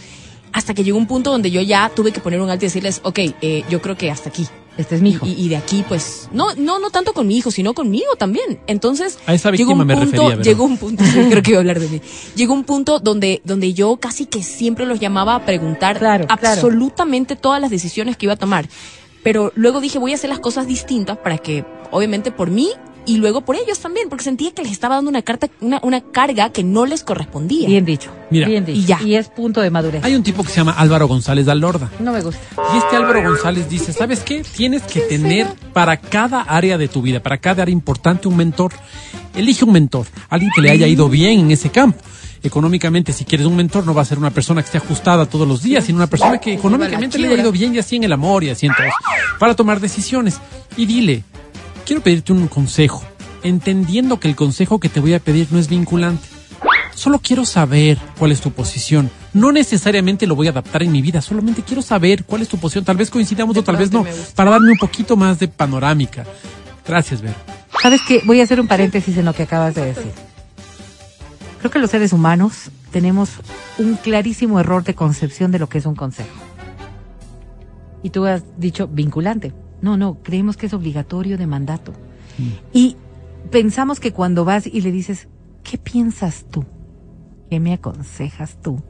hasta 0.53 0.75
que 0.75 0.85
llegó 0.85 0.99
un 0.99 1.07
punto 1.07 1.31
donde 1.31 1.51
yo 1.51 1.61
ya 1.61 1.91
tuve 1.95 2.13
que 2.13 2.21
poner 2.21 2.41
un 2.41 2.51
alto 2.51 2.65
y 2.65 2.69
decirles, 2.69 3.01
ok, 3.05 3.19
eh, 3.41 3.65
yo 3.69 3.81
creo 3.81 3.97
que 3.97 4.11
hasta 4.11 4.29
aquí. 4.29 4.47
Este 4.77 4.95
es 4.95 5.03
mi 5.03 5.11
hijo. 5.11 5.27
Y, 5.27 5.33
y 5.33 5.49
de 5.49 5.57
aquí, 5.57 5.85
pues, 5.87 6.29
no, 6.33 6.55
no, 6.55 6.79
no 6.79 6.91
tanto 6.91 7.13
con 7.13 7.27
mi 7.27 7.37
hijo, 7.37 7.51
sino 7.51 7.75
conmigo 7.75 8.17
también. 8.17 8.61
Entonces, 8.67 9.19
A 9.27 9.35
esa 9.35 9.51
llegó 9.51 9.73
víctima 9.75 9.83
un 9.83 9.87
me 9.87 9.95
punto, 9.97 10.29
refería, 10.29 10.43
llegó 10.43 10.65
un 10.65 10.79
punto, 10.79 11.05
sí, 11.13 11.27
creo 11.29 11.43
que 11.43 11.51
iba 11.51 11.59
a 11.59 11.61
hablar 11.61 11.81
de 11.81 11.89
mí. 11.89 12.01
Llegó 12.35 12.55
un 12.55 12.65
punto 12.65 12.99
donde, 12.99 13.43
donde 13.45 13.75
yo 13.75 13.99
casi 13.99 14.27
que 14.27 14.43
siempre 14.43 14.87
los 14.87 14.99
llamaba 14.99 15.35
a 15.35 15.45
preguntar 15.45 15.99
Claro, 15.99 16.27
claro. 16.27 16.49
absolutamente 16.49 17.37
todas 17.37 17.61
las 17.61 17.71
decisiones 17.71 18.17
que 18.17 18.27
iba 18.27 18.35
a 18.35 18.39
tomar. 18.39 18.69
Pero 19.23 19.53
luego 19.55 19.81
dije, 19.81 19.99
voy 19.99 20.13
a 20.13 20.15
hacer 20.15 20.31
las 20.31 20.39
cosas 20.39 20.67
distintas 20.67 21.19
para 21.19 21.37
que, 21.37 21.65
obviamente, 21.91 22.31
por 22.31 22.51
mí 22.51 22.71
y 23.11 23.17
luego 23.17 23.41
por 23.41 23.57
ellos 23.57 23.81
también, 23.81 24.09
porque 24.09 24.23
sentía 24.23 24.53
que 24.53 24.63
les 24.63 24.71
estaba 24.71 24.95
dando 24.95 25.11
una 25.11 25.23
carta, 25.23 25.49
una, 25.61 25.81
una 25.83 26.01
carga 26.01 26.53
que 26.53 26.63
no 26.63 26.87
les 26.87 27.03
correspondía. 27.03 27.67
Bien 27.67 27.85
dicho. 27.85 28.13
Mira, 28.31 28.47
bien 28.47 28.65
dicho. 28.65 28.79
y 28.79 28.85
ya. 28.85 29.03
Y 29.03 29.17
es 29.17 29.29
punto 29.29 29.61
de 29.61 29.69
madurez. 29.69 30.05
Hay 30.05 30.15
un 30.15 30.23
tipo 30.23 30.45
que 30.45 30.51
se 30.51 30.59
llama 30.59 30.77
Álvaro 30.79 31.09
González 31.09 31.45
Dalorda. 31.45 31.91
No 31.99 32.13
me 32.13 32.21
gusta. 32.23 32.41
Y 32.73 32.79
este 32.79 32.95
Álvaro 32.95 33.21
González 33.25 33.69
dice, 33.69 33.93
¿sabes 33.93 34.21
qué? 34.21 34.45
Tienes 34.45 34.83
que 34.83 35.01
tener 35.01 35.49
para 35.73 35.97
cada 35.97 36.43
área 36.43 36.79
de 36.79 36.87
tu 36.87 37.03
vida, 37.03 37.21
para 37.21 37.39
cada 37.39 37.63
área 37.63 37.73
importante 37.73 38.29
un 38.29 38.37
mentor. 38.37 38.73
Elige 39.35 39.65
un 39.65 39.73
mentor, 39.73 40.07
alguien 40.29 40.53
que 40.55 40.61
le 40.61 40.71
haya 40.71 40.87
ido 40.87 41.09
bien 41.09 41.41
en 41.41 41.51
ese 41.51 41.69
campo. 41.71 41.99
Económicamente, 42.45 43.13
si 43.13 43.25
quieres 43.25 43.47
un 43.47 43.57
mentor, 43.57 43.85
no 43.85 43.93
va 43.93 44.03
a 44.03 44.05
ser 44.05 44.19
una 44.19 44.31
persona 44.31 44.63
que 44.63 44.67
esté 44.67 44.79
ajustada 44.79 45.27
todos 45.27 45.49
los 45.49 45.63
días, 45.63 45.85
sino 45.85 45.97
una 45.97 46.07
persona 46.07 46.39
que 46.39 46.55
económicamente 46.55 47.19
le 47.19 47.27
haya 47.27 47.43
ido 47.43 47.51
bien 47.51 47.75
y 47.75 47.81
así 47.81 47.97
en 47.97 48.05
el 48.05 48.13
amor 48.13 48.45
y 48.45 48.51
así 48.51 48.67
en 48.67 48.73
todo. 48.75 48.87
Para 49.41 49.55
tomar 49.55 49.81
decisiones. 49.81 50.41
Y 50.77 50.87
dile, 50.87 51.25
quiero 51.91 52.05
pedirte 52.05 52.33
un 52.33 52.47
consejo, 52.47 53.03
entendiendo 53.43 54.21
que 54.21 54.29
el 54.29 54.37
consejo 54.37 54.79
que 54.79 54.89
te 54.89 55.01
voy 55.01 55.13
a 55.15 55.19
pedir 55.19 55.49
no 55.51 55.59
es 55.59 55.69
vinculante. 55.69 56.29
Solo 56.95 57.19
quiero 57.19 57.45
saber 57.45 57.99
cuál 58.17 58.31
es 58.31 58.41
tu 58.41 58.53
posición. 58.53 59.11
No 59.33 59.51
necesariamente 59.51 60.29
lo 60.29 60.37
voy 60.37 60.47
a 60.47 60.51
adaptar 60.51 60.85
en 60.85 60.93
mi 60.93 61.03
vida, 61.03 61.21
solamente 61.21 61.65
quiero 61.65 61.83
saber 61.83 62.23
cuál 62.23 62.43
es 62.43 62.49
tu 62.49 62.59
posición. 62.59 62.85
Tal 62.85 62.97
vez 62.97 63.11
coincidamos 63.11 63.57
o 63.57 63.65
tal 63.65 63.77
vez 63.77 63.91
no, 63.91 64.07
para 64.37 64.53
darme 64.53 64.71
un 64.71 64.79
poquito 64.79 65.17
más 65.17 65.41
de 65.41 65.49
panorámica. 65.49 66.25
Gracias, 66.87 67.23
Ver. 67.23 67.35
¿Sabes 67.83 68.03
qué? 68.07 68.23
Voy 68.25 68.41
a 68.41 68.45
hacer 68.45 68.61
un 68.61 68.69
paréntesis 68.69 69.17
en 69.17 69.25
lo 69.25 69.33
que 69.33 69.43
acabas 69.43 69.75
de 69.75 69.87
decir. 69.87 70.13
Creo 71.59 71.73
que 71.73 71.81
los 71.81 71.91
seres 71.91 72.13
humanos 72.13 72.71
tenemos 72.93 73.31
un 73.79 73.97
clarísimo 73.97 74.61
error 74.61 74.85
de 74.85 74.95
concepción 74.95 75.51
de 75.51 75.59
lo 75.59 75.69
que 75.69 75.79
es 75.79 75.87
un 75.87 75.97
consejo. 75.97 76.39
Y 78.05 78.11
tú 78.11 78.27
has 78.27 78.45
dicho 78.59 78.87
vinculante. 78.87 79.53
No, 79.83 79.97
no, 79.97 80.19
creemos 80.23 80.57
que 80.57 80.67
es 80.67 80.75
obligatorio 80.75 81.39
de 81.39 81.47
mandato. 81.47 81.93
Y 82.73 82.97
pensamos 83.51 84.01
que 84.01 84.13
cuando 84.13 84.45
vas 84.45 84.67
y 84.67 84.81
le 84.81 84.93
dices, 84.93 85.29
¿qué 85.63 85.79
piensas 85.79 86.47
tú? 86.51 86.65
¿Qué 87.51 87.61
me 87.61 87.73
aconsejas 87.73 88.57
tú? 88.63 88.83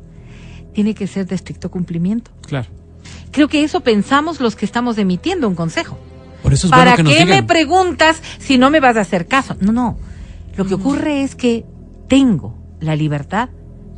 Tiene 0.73 0.95
que 0.95 1.07
ser 1.07 1.27
de 1.27 1.35
estricto 1.35 1.71
cumplimiento. 1.71 2.31
Claro. 2.43 2.69
Creo 3.33 3.49
que 3.49 3.65
eso 3.65 3.81
pensamos 3.81 4.41
los 4.41 4.57
que 4.57 4.65
estamos 4.65 4.99
emitiendo 4.99 5.49
un 5.49 5.55
consejo. 5.55 5.99
Por 6.43 6.53
eso 6.53 6.67
es 6.67 6.71
¿Para 6.71 6.93
bueno 6.93 6.97
que 6.97 7.03
nos 7.03 7.15
qué 7.15 7.27
me 7.27 7.43
preguntas 7.43 8.23
si 8.39 8.59
no 8.59 8.71
me 8.71 8.81
vas 8.81 8.97
a 8.97 9.01
hacer 9.01 9.27
caso? 9.27 9.57
No, 9.61 9.73
no. 9.73 9.99
Lo 10.57 10.67
que 10.67 10.75
ocurre 10.75 11.23
es 11.23 11.35
que 11.35 11.65
tengo 12.09 12.59
la 12.81 12.97
libertad 12.97 13.51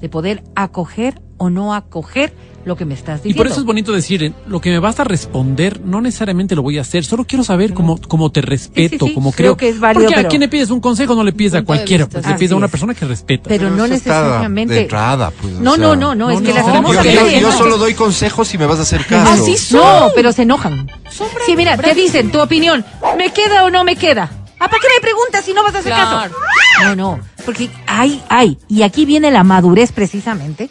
de 0.03 0.09
poder 0.11 0.43
acoger 0.55 1.21
o 1.39 1.49
no 1.49 1.75
acoger 1.75 2.35
lo 2.65 2.77
que 2.77 2.85
me 2.85 2.95
estás 2.95 3.19
Y 3.21 3.23
diciendo. 3.31 3.39
por 3.39 3.47
eso 3.49 3.59
es 3.61 3.67
bonito 3.67 3.91
decir, 3.91 4.23
eh, 4.23 4.33
lo 4.47 4.61
que 4.61 4.71
me 4.71 4.79
vas 4.79 5.01
a 5.01 5.05
responder, 5.05 5.81
no 5.81 6.01
necesariamente 6.01 6.55
lo 6.55 6.63
voy 6.63 6.79
a 6.79 6.83
hacer, 6.83 7.05
solo 7.05 7.25
quiero 7.25 7.43
saber 7.43 7.75
cómo, 7.75 8.01
cómo 8.07 8.31
te 8.31 8.41
respeto, 8.41 8.91
Sí, 8.91 8.99
sí, 9.01 9.09
sí, 9.09 9.15
cómo 9.15 9.33
creo 9.33 9.57
creo. 9.57 9.57
que 9.57 9.69
es 9.69 9.81
válido, 9.81 10.05
Porque 10.07 10.21
a 10.21 10.29
quien 10.29 10.41
le 10.43 10.49
pides 10.49 10.71
un 10.71 10.81
consejo 10.81 11.15
no 11.17 11.25
le 11.25 11.33
pides 11.33 11.55
a 11.55 11.63
cualquiera, 11.65 12.07
pues 12.09 12.25
le 12.27 12.35
pides 12.35 12.53
a 12.53 12.57
una 12.57 12.67
es. 12.67 12.71
persona 12.73 12.95
que 12.95 13.05
respeta. 13.05 13.49
Pero 13.49 13.71
no 13.71 13.87
necesariamente. 13.89 14.75
De 14.75 14.81
entrada, 14.83 15.31
pues. 15.41 15.55
o 15.57 15.61
no, 15.61 15.75
sea, 15.75 15.83
no, 15.85 15.97
no, 15.97 16.15
no, 16.15 16.31
es 16.31 16.41
no, 16.41 16.47
que 16.47 16.53
las 16.55 16.67
no, 16.67 16.93
Yo, 16.93 17.03
yo- 17.03 17.41
yo 17.41 17.53
solo 17.53 17.79
doy 17.79 17.95
consejos 17.95 18.47
si 18.47 18.59
me 18.59 18.67
vas 18.67 18.79
a 18.79 18.83
hacer 18.83 19.05
caso. 19.07 19.33
Así 19.33 19.57
son. 19.57 19.81
No, 19.81 20.09
pero 20.15 20.33
se 20.33 20.43
enojan. 20.43 20.89
Son 21.11 21.27
Sí, 21.47 21.57
mira, 21.57 21.77
te 21.77 21.95
dicen 21.95 22.31
tu 22.31 22.41
opinión. 22.41 22.85
¿Me 23.19 23.31
queda 23.33 23.65
o 23.65 23.71
no 23.71 23.83
me 23.83 23.97
queda? 23.97 24.31
¿Ah, 24.61 24.69
para 24.69 24.81
qué 24.81 24.87
me 24.95 25.01
preguntas 25.01 25.45
si 25.45 25.53
no 25.53 25.65
vas 25.65 25.75
a 25.75 25.79
hacer 25.79 25.93
Claro. 25.93 26.33
caso? 26.33 26.37
No, 26.85 26.95
no, 26.97 27.21
porque 27.45 27.71
hay, 27.87 28.23
hay, 28.29 28.59
y 28.69 28.83
aquí 28.83 29.05
viene 29.05 29.31
la 29.31 29.45
madurez 29.45 29.93
precisamente, 29.93 30.71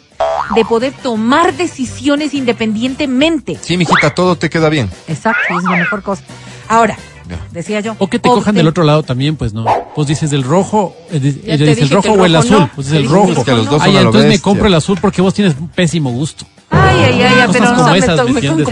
de 0.54 0.64
poder 0.64 0.92
tomar 1.02 1.54
decisiones 1.54 2.34
independientemente. 2.34 3.58
Sí, 3.60 3.76
mijita, 3.76 4.14
todo 4.14 4.36
te 4.36 4.50
queda 4.50 4.68
bien. 4.68 4.90
Exacto, 5.08 5.40
es 5.58 5.64
la 5.64 5.76
mejor 5.76 6.02
cosa. 6.02 6.22
Ahora, 6.68 6.96
Ya. 7.28 7.38
decía 7.52 7.80
yo. 7.80 7.94
O 7.98 8.08
que 8.08 8.18
te 8.18 8.28
cojan 8.28 8.54
del 8.54 8.66
otro 8.68 8.84
lado 8.84 9.02
también, 9.02 9.36
pues 9.36 9.52
no. 9.54 9.64
Pues 9.94 10.08
dices 10.08 10.32
el 10.32 10.42
rojo, 10.42 10.94
eh, 11.10 11.20
di- 11.20 11.42
Ya 11.46 11.54
ella 11.54 11.64
te 11.66 11.70
dice 11.70 11.82
el 11.82 11.90
rojo 11.90 12.08
el 12.14 12.20
o 12.20 12.24
el 12.26 12.32
rojo 12.34 12.46
azul. 12.46 12.58
no. 12.60 12.70
Pues 12.74 12.86
es 12.88 12.92
el 12.94 13.08
rojo. 13.08 13.28
el 13.30 13.36
Es 13.38 13.44
que 13.44 13.52
los 13.52 13.66
dos 13.66 13.82
Ay, 13.82 13.90
son 13.92 13.96
a 13.96 14.00
lo 14.02 14.06
entonces 14.08 14.30
me 14.30 14.38
compro 14.40 14.66
el 14.66 14.74
azul 14.74 14.98
porque 15.00 15.22
vos 15.22 15.32
tienes 15.34 15.54
un 15.58 15.68
pésimo 15.68 16.10
gusto. 16.10 16.44
Ay, 16.70 16.96
ay, 17.04 17.22
ay, 17.22 17.48
pero 17.52 17.72
no. 17.72 17.82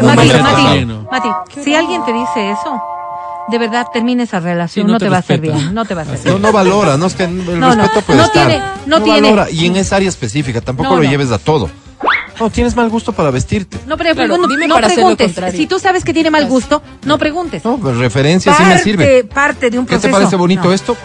Mati. 0.02 0.85
Mati, 1.11 1.28
si 1.62 1.75
alguien 1.75 2.04
te 2.04 2.12
dice 2.12 2.50
eso, 2.50 2.80
de 3.50 3.59
verdad 3.59 3.87
termina 3.92 4.23
esa 4.23 4.40
relación, 4.40 4.85
Sí, 4.85 4.87
no, 4.87 4.92
no 4.95 4.99
te, 4.99 5.07
te 5.07 5.11
va 5.11 5.16
a 5.16 5.21
hacer 5.21 5.40
bien, 5.40 5.75
no 5.75 5.85
te 5.85 5.95
va 5.95 6.02
a 6.02 6.04
hacer 6.04 6.19
No, 6.26 6.33
bien. 6.33 6.42
no 6.42 6.52
valora, 6.52 6.97
no 6.97 7.07
es 7.07 7.14
que 7.14 7.25
el 7.25 7.45
No, 7.61 7.75
no, 7.75 7.83
respeto 7.83 8.00
puede 8.07 8.19
no 8.19 8.25
estar. 8.26 8.47
tiene- 8.49 8.64
no 8.87 9.02
tiene- 9.02 9.21
valora, 9.30 9.50
y 9.50 9.66
en 9.66 9.76
esa 9.76 9.97
área 9.97 10.09
específica, 10.09 10.61
tampoco 10.61 10.90
No, 10.90 10.97
lo 10.97 11.02
no. 11.04 11.11
lleves 11.11 11.30
a 11.30 11.38
todo. 11.38 11.71
No, 12.38 12.49
tienes 12.49 12.75
mal 12.75 12.88
gusto 12.88 13.12
para 13.12 13.30
vestirte. 13.30 13.76
No, 13.87 13.99
pero 13.99 14.14
Claro, 14.14 14.38
no, 14.38 14.49
dime 14.49 14.66
no 14.66 14.75
para 14.76 14.87
hacer 14.87 15.00
lo 15.04 15.14
preguntes. 15.14 15.54
Si 15.54 15.66
tú 15.66 15.78
sabes 15.78 16.04
que 16.04 16.14
tiene 16.14 16.30
mal 16.30 16.47
gusto, 16.47 16.83
no 17.04 17.19
preguntes. 17.19 17.62
No, 17.64 17.76
pues 17.76 17.99
referencia 17.99 18.54
sí 18.54 18.62
me 18.64 18.78
sirve. 18.78 19.25
parte 19.25 19.69
de 19.69 19.78
un 19.78 19.85
¿Qué 19.87 19.99
te 19.99 20.09
parece 20.09 20.37
bonito 20.37 20.64
No. 20.64 20.73
esto? 20.73 20.97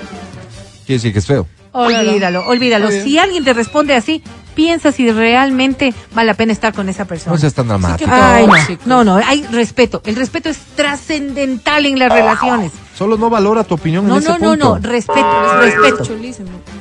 Quiere 0.86 0.98
decir 0.98 1.12
que 1.12 1.20
es 1.20 1.25
feo. 1.25 1.46
Olvídalo, 1.74 2.46
olvídalo. 2.48 2.90
Si 2.90 3.18
alguien 3.20 3.44
te 3.44 3.54
responde 3.54 3.96
así, 3.96 4.24
piensa 4.56 4.92
si 4.92 5.12
realmente 5.12 5.94
vale 6.14 6.28
la 6.28 6.34
pena 6.34 6.54
estar 6.54 6.74
con 6.74 6.90
esa 6.90 7.06
persona. 7.06 7.34
No 7.34 7.40
seas 7.40 7.54
tan 7.54 7.68
dramático. 7.68 8.10
Ay, 8.12 8.48
no, 8.86 9.04
no, 9.04 9.20
no, 9.20 9.26
hay 9.26 9.44
respeto. 9.48 10.02
El 10.06 10.16
respeto 10.16 10.50
es 10.50 10.58
trascendental 10.76 11.86
en 11.86 12.00
las 12.00 12.12
relaciones. 12.12 12.72
Solo 12.98 13.18
no 13.18 13.30
valora 13.30 13.66
tu 13.66 13.76
opinión 13.76 14.08
No, 14.08 14.16
en 14.16 14.24
ese 14.24 14.30
no, 14.30 14.38
no, 14.40 14.50
punto. 14.52 14.66
no, 14.80 14.90
respeto, 14.90 15.58
respeto. 15.60 16.04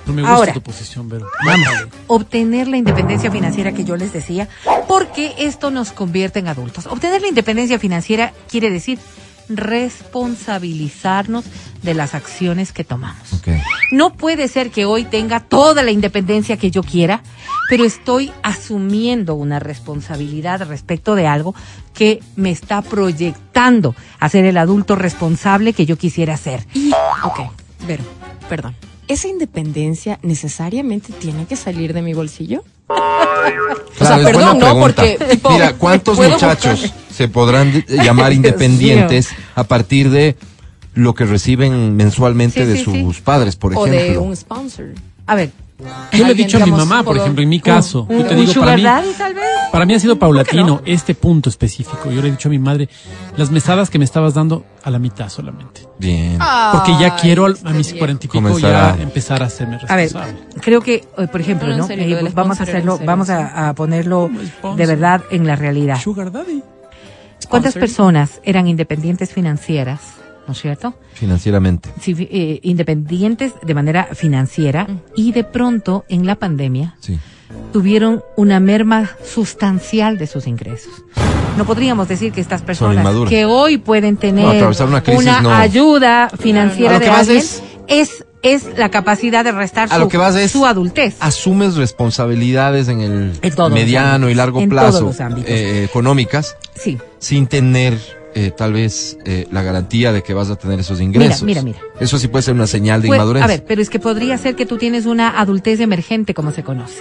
No 0.07 0.13
me 0.13 0.23
gusta 0.23 0.35
Ahora. 0.37 0.53
tu 0.53 0.63
posición, 0.63 1.09
pero. 1.09 1.27
obtener 2.07 2.69
la 2.69 2.77
independencia 2.77 3.31
financiera 3.31 3.73
que 3.73 3.85
yo 3.85 3.97
les 3.97 4.13
decía, 4.13 4.49
porque 4.87 5.35
esto 5.39 5.71
nos 5.73 5.91
convierte 5.91 6.39
en 6.39 6.47
adultos. 6.49 6.87
Obtener 6.87 7.21
la 7.21 7.29
independencia 7.29 7.79
financiera 7.81 8.33
quiere 8.49 8.71
decir 8.71 8.99
responsabilizarnos 9.49 11.45
de 11.83 11.95
las 11.95 12.15
acciones 12.15 12.73
que 12.73 12.85
tomamos. 12.85 13.43
No 13.91 14.15
puede 14.15 14.49
ser 14.49 14.71
que 14.71 14.85
hoy 14.85 15.05
tenga 15.05 15.41
toda 15.41 15.83
la 15.83 15.91
independencia 15.91 16.57
que 16.57 16.71
yo 16.71 16.83
quiera, 16.83 17.23
pero 17.69 17.85
estoy 17.85 18.33
asumiendo 18.43 19.35
una 19.35 19.59
responsabilidad 19.59 20.67
respecto 20.67 21.15
de 21.15 21.27
algo 21.27 21.55
que 21.93 22.21
me 22.37 22.51
está 22.51 22.83
proyectando 22.83 23.95
a 24.19 24.29
ser 24.29 24.45
el 24.45 24.57
adulto 24.57 24.97
responsable 24.97 25.73
que 25.73 25.87
yo 25.87 25.97
quisiera 25.97 26.37
ser. 26.37 26.67
Y, 26.75 26.93
ok, 27.23 27.41
Vero, 27.87 28.05
perdón. 28.49 28.75
¿Esa 29.07 29.29
independencia 29.29 30.19
necesariamente 30.23 31.13
tiene 31.13 31.45
que 31.47 31.57
salir 31.57 31.93
de 31.93 32.01
mi 32.01 32.15
bolsillo? 32.15 32.65
Claro, 32.87 34.19
es 34.19 34.25
perdón, 34.25 34.59
¿no? 34.59 34.79
Porque, 34.79 35.19
tipo, 35.31 35.51
Mira, 35.51 35.75
¿cuántos 35.75 36.17
¿puedo 36.17 36.31
muchachos 36.31 36.81
buscar? 36.81 37.04
Se 37.15 37.29
podrán 37.29 37.73
de- 37.73 37.85
llamar 38.05 38.33
independientes 38.41 39.29
a 39.55 39.65
partir 39.65 40.11
de 40.11 40.37
lo 40.95 41.15
que 41.15 41.25
reciben 41.25 41.97
mensualmente 41.97 42.65
Sí, 42.65 42.71
de 42.71 42.77
sí, 42.79 42.85
sus 42.85 43.17
sí. 43.17 43.23
padres, 43.23 43.57
por 43.57 43.77
O 43.77 43.85
de 43.85 43.97
ejemplo? 43.97 44.23
un 44.23 44.37
sponsor. 44.37 44.87
A 45.27 45.35
ver, 45.35 45.51
Yo 46.13 46.25
le 46.25 46.33
he 46.33 46.35
dicho 46.35 46.57
a 46.63 46.65
mi 46.67 46.71
mamá, 46.71 47.03
por 47.03 47.17
ejemplo, 47.17 47.43
en 47.43 47.49
mi 47.49 47.59
caso, 47.59 48.07
un, 48.09 48.19
yo 48.19 48.27
te 48.27 48.35
un 48.35 48.41
digo, 48.47 48.53
para 48.61 48.77
sugar 48.77 48.77
mí, 48.77 48.83
daddy 48.85 49.09
tal 49.19 49.35
vez. 49.35 49.45
para 49.73 49.85
mí 49.87 49.95
ha 49.95 49.99
sido 49.99 50.19
paulatino 50.19 50.83
este 50.85 51.15
punto 51.17 51.49
específico. 51.49 52.11
Yo 52.13 52.23
le 52.23 52.29
he 52.29 52.31
dicho 52.31 52.49
a 52.49 52.51
mi 52.51 52.59
madre, 52.61 52.89
las 53.37 53.51
mesadas 53.51 53.91
que 53.91 53.99
me 53.99 54.05
estabas 54.05 54.35
dando 54.35 54.65
a 54.85 54.91
la 54.91 54.99
mitad 55.01 55.29
solamente. 55.31 55.81
Bien. 55.99 56.39
Porque 56.73 56.93
ya 57.01 57.17
quiero 57.17 57.47
al- 57.47 57.59
a 57.65 57.71
mis 57.71 57.93
cuarenta 57.95 58.27
y 58.27 58.29
pico 58.29 58.59
ya 58.59 58.93
a- 58.95 59.03
empezar 59.03 59.43
a 59.43 59.47
hacerme 59.47 59.79
A 59.89 59.97
ver, 59.97 60.05
responsable. 60.05 60.39
creo 60.61 60.81
que, 60.81 61.05
eh, 61.19 61.27
por 61.27 61.41
ejemplo, 61.41 61.67
No, 61.69 61.75
no, 61.75 61.83
¿no? 61.83 61.87
serio, 61.89 62.19
Eh, 62.19 62.31
vamos 62.35 62.61
a 62.61 62.63
hacerlo, 62.63 62.93
serio, 62.93 63.07
vamos 63.07 63.31
a, 63.31 63.71
a 63.71 63.75
ponerlo 63.75 64.31
de 64.77 64.87
verdad 64.87 65.23
en 65.33 65.47
la 65.47 65.57
realidad. 65.57 65.99
Sugar 66.01 66.31
Daddy. 66.31 66.63
¿Cuántas 67.49 67.75
personas 67.75 68.41
eran 68.45 68.67
independientes 68.69 69.33
financieras, 69.33 70.01
no 70.47 70.53
es 70.53 70.61
cierto? 70.61 70.95
Financieramente. 71.15 71.91
Sí, 72.01 72.15
eh, 72.31 72.61
independientes 72.63 73.53
de 73.63 73.75
manera 73.75 74.09
financiera 74.15 74.87
y 75.17 75.33
de 75.33 75.45
pronto 75.45 76.05
en 76.09 76.27
la 76.27 76.35
pandemia 76.37 76.97
Sí. 77.01 77.19
tuvieron 77.73 78.23
una 78.37 78.61
merma 78.61 79.11
sustancial 79.25 80.19
de 80.19 80.27
sus 80.27 80.47
ingresos. 80.47 80.93
No 81.57 81.65
podríamos 81.65 82.09
decir 82.09 82.33
que 82.33 82.41
estas 82.41 82.63
personas 82.63 83.07
que 83.29 83.45
hoy 83.45 83.79
pueden 83.79 84.17
tener 84.17 84.45
No, 84.63 84.71
una 84.87 85.03
crisis 85.03 85.31
no. 85.43 85.53
ayuda 85.55 86.29
financiera 86.31 86.99
de 86.99 87.09
alguien 87.09 87.39
es- 87.39 87.63
es 87.87 88.25
es 88.45 88.79
la 88.79 88.91
capacidad 88.91 89.43
de 89.45 89.51
restar 89.53 89.89
A 89.91 89.95
su, 89.97 90.01
lo 90.01 90.09
que 90.09 90.17
vas 90.19 90.37
es- 90.37 90.53
su 90.53 90.65
adultez. 90.67 91.17
Asumes 91.21 91.75
responsabilidades 91.75 92.89
en 92.89 93.01
el 93.01 93.33
En 93.43 93.73
mediano 93.73 94.29
y 94.31 94.35
largo 94.35 94.61
en 94.61 94.69
plazo 94.69 95.13
ámbitos. 95.19 95.51
eh, 95.51 95.85
económicas 95.85 96.57
Sí. 96.77 96.99
sin 97.19 97.47
tener 97.49 97.99
eh, 98.37 98.51
tal 98.51 98.73
vez 98.73 99.17
eh, 99.25 99.47
la 99.53 99.63
garantía 99.63 100.13
de 100.13 100.23
que 100.25 100.35
vas 100.35 100.51
a 100.51 100.57
tener 100.57 100.81
esos 100.81 101.01
ingresos. 101.01 101.45
mira, 101.45 101.63
mira. 101.63 101.79
Eso 102.01 102.19
sí 102.19 102.27
puede 102.27 102.43
ser 102.43 102.55
una 102.55 102.67
señal 102.67 103.01
de 103.01 103.07
Pues, 103.07 103.17
inmadurez. 103.19 103.43
a 103.45 103.47
ver, 103.47 103.65
pero 103.65 103.81
es 103.81 103.89
que 103.91 104.01
podría 104.01 104.37
ser 104.39 104.57
que 104.57 104.67
tú 104.67 104.77
tienes 104.77 105.07
una 105.07 105.39
adultez 105.41 105.79
emergente, 105.79 106.35
como 106.35 106.51
se 106.51 106.65
conoce. 106.65 107.01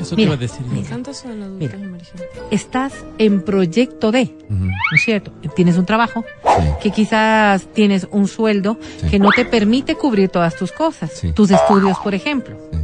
Eso 0.00 0.16
te 0.16 0.22
iba 0.22 0.34
a 0.34 0.36
decir. 0.36 0.64
¿Cuántos 0.88 1.18
son 1.18 1.42
adultos 1.42 1.72
emergentes? 1.74 2.28
Estás 2.50 2.92
en 3.18 3.42
proyecto 3.42 4.10
de, 4.12 4.34
¿no 4.48 4.70
es 4.94 5.02
cierto? 5.04 5.32
Tienes 5.54 5.76
un 5.76 5.86
trabajo, 5.86 6.24
sí. 6.44 6.64
que 6.82 6.90
quizás 6.90 7.66
tienes 7.72 8.06
un 8.10 8.26
sueldo 8.28 8.78
Sí. 9.00 9.08
que 9.08 9.18
no 9.18 9.30
te 9.30 9.44
permite 9.44 9.94
cubrir 9.94 10.28
todas 10.28 10.56
tus 10.56 10.72
cosas, 10.72 11.10
Sí. 11.12 11.32
tus 11.32 11.50
estudios, 11.50 11.98
por 11.98 12.14
ejemplo, 12.14 12.56
Sí. 12.72 12.78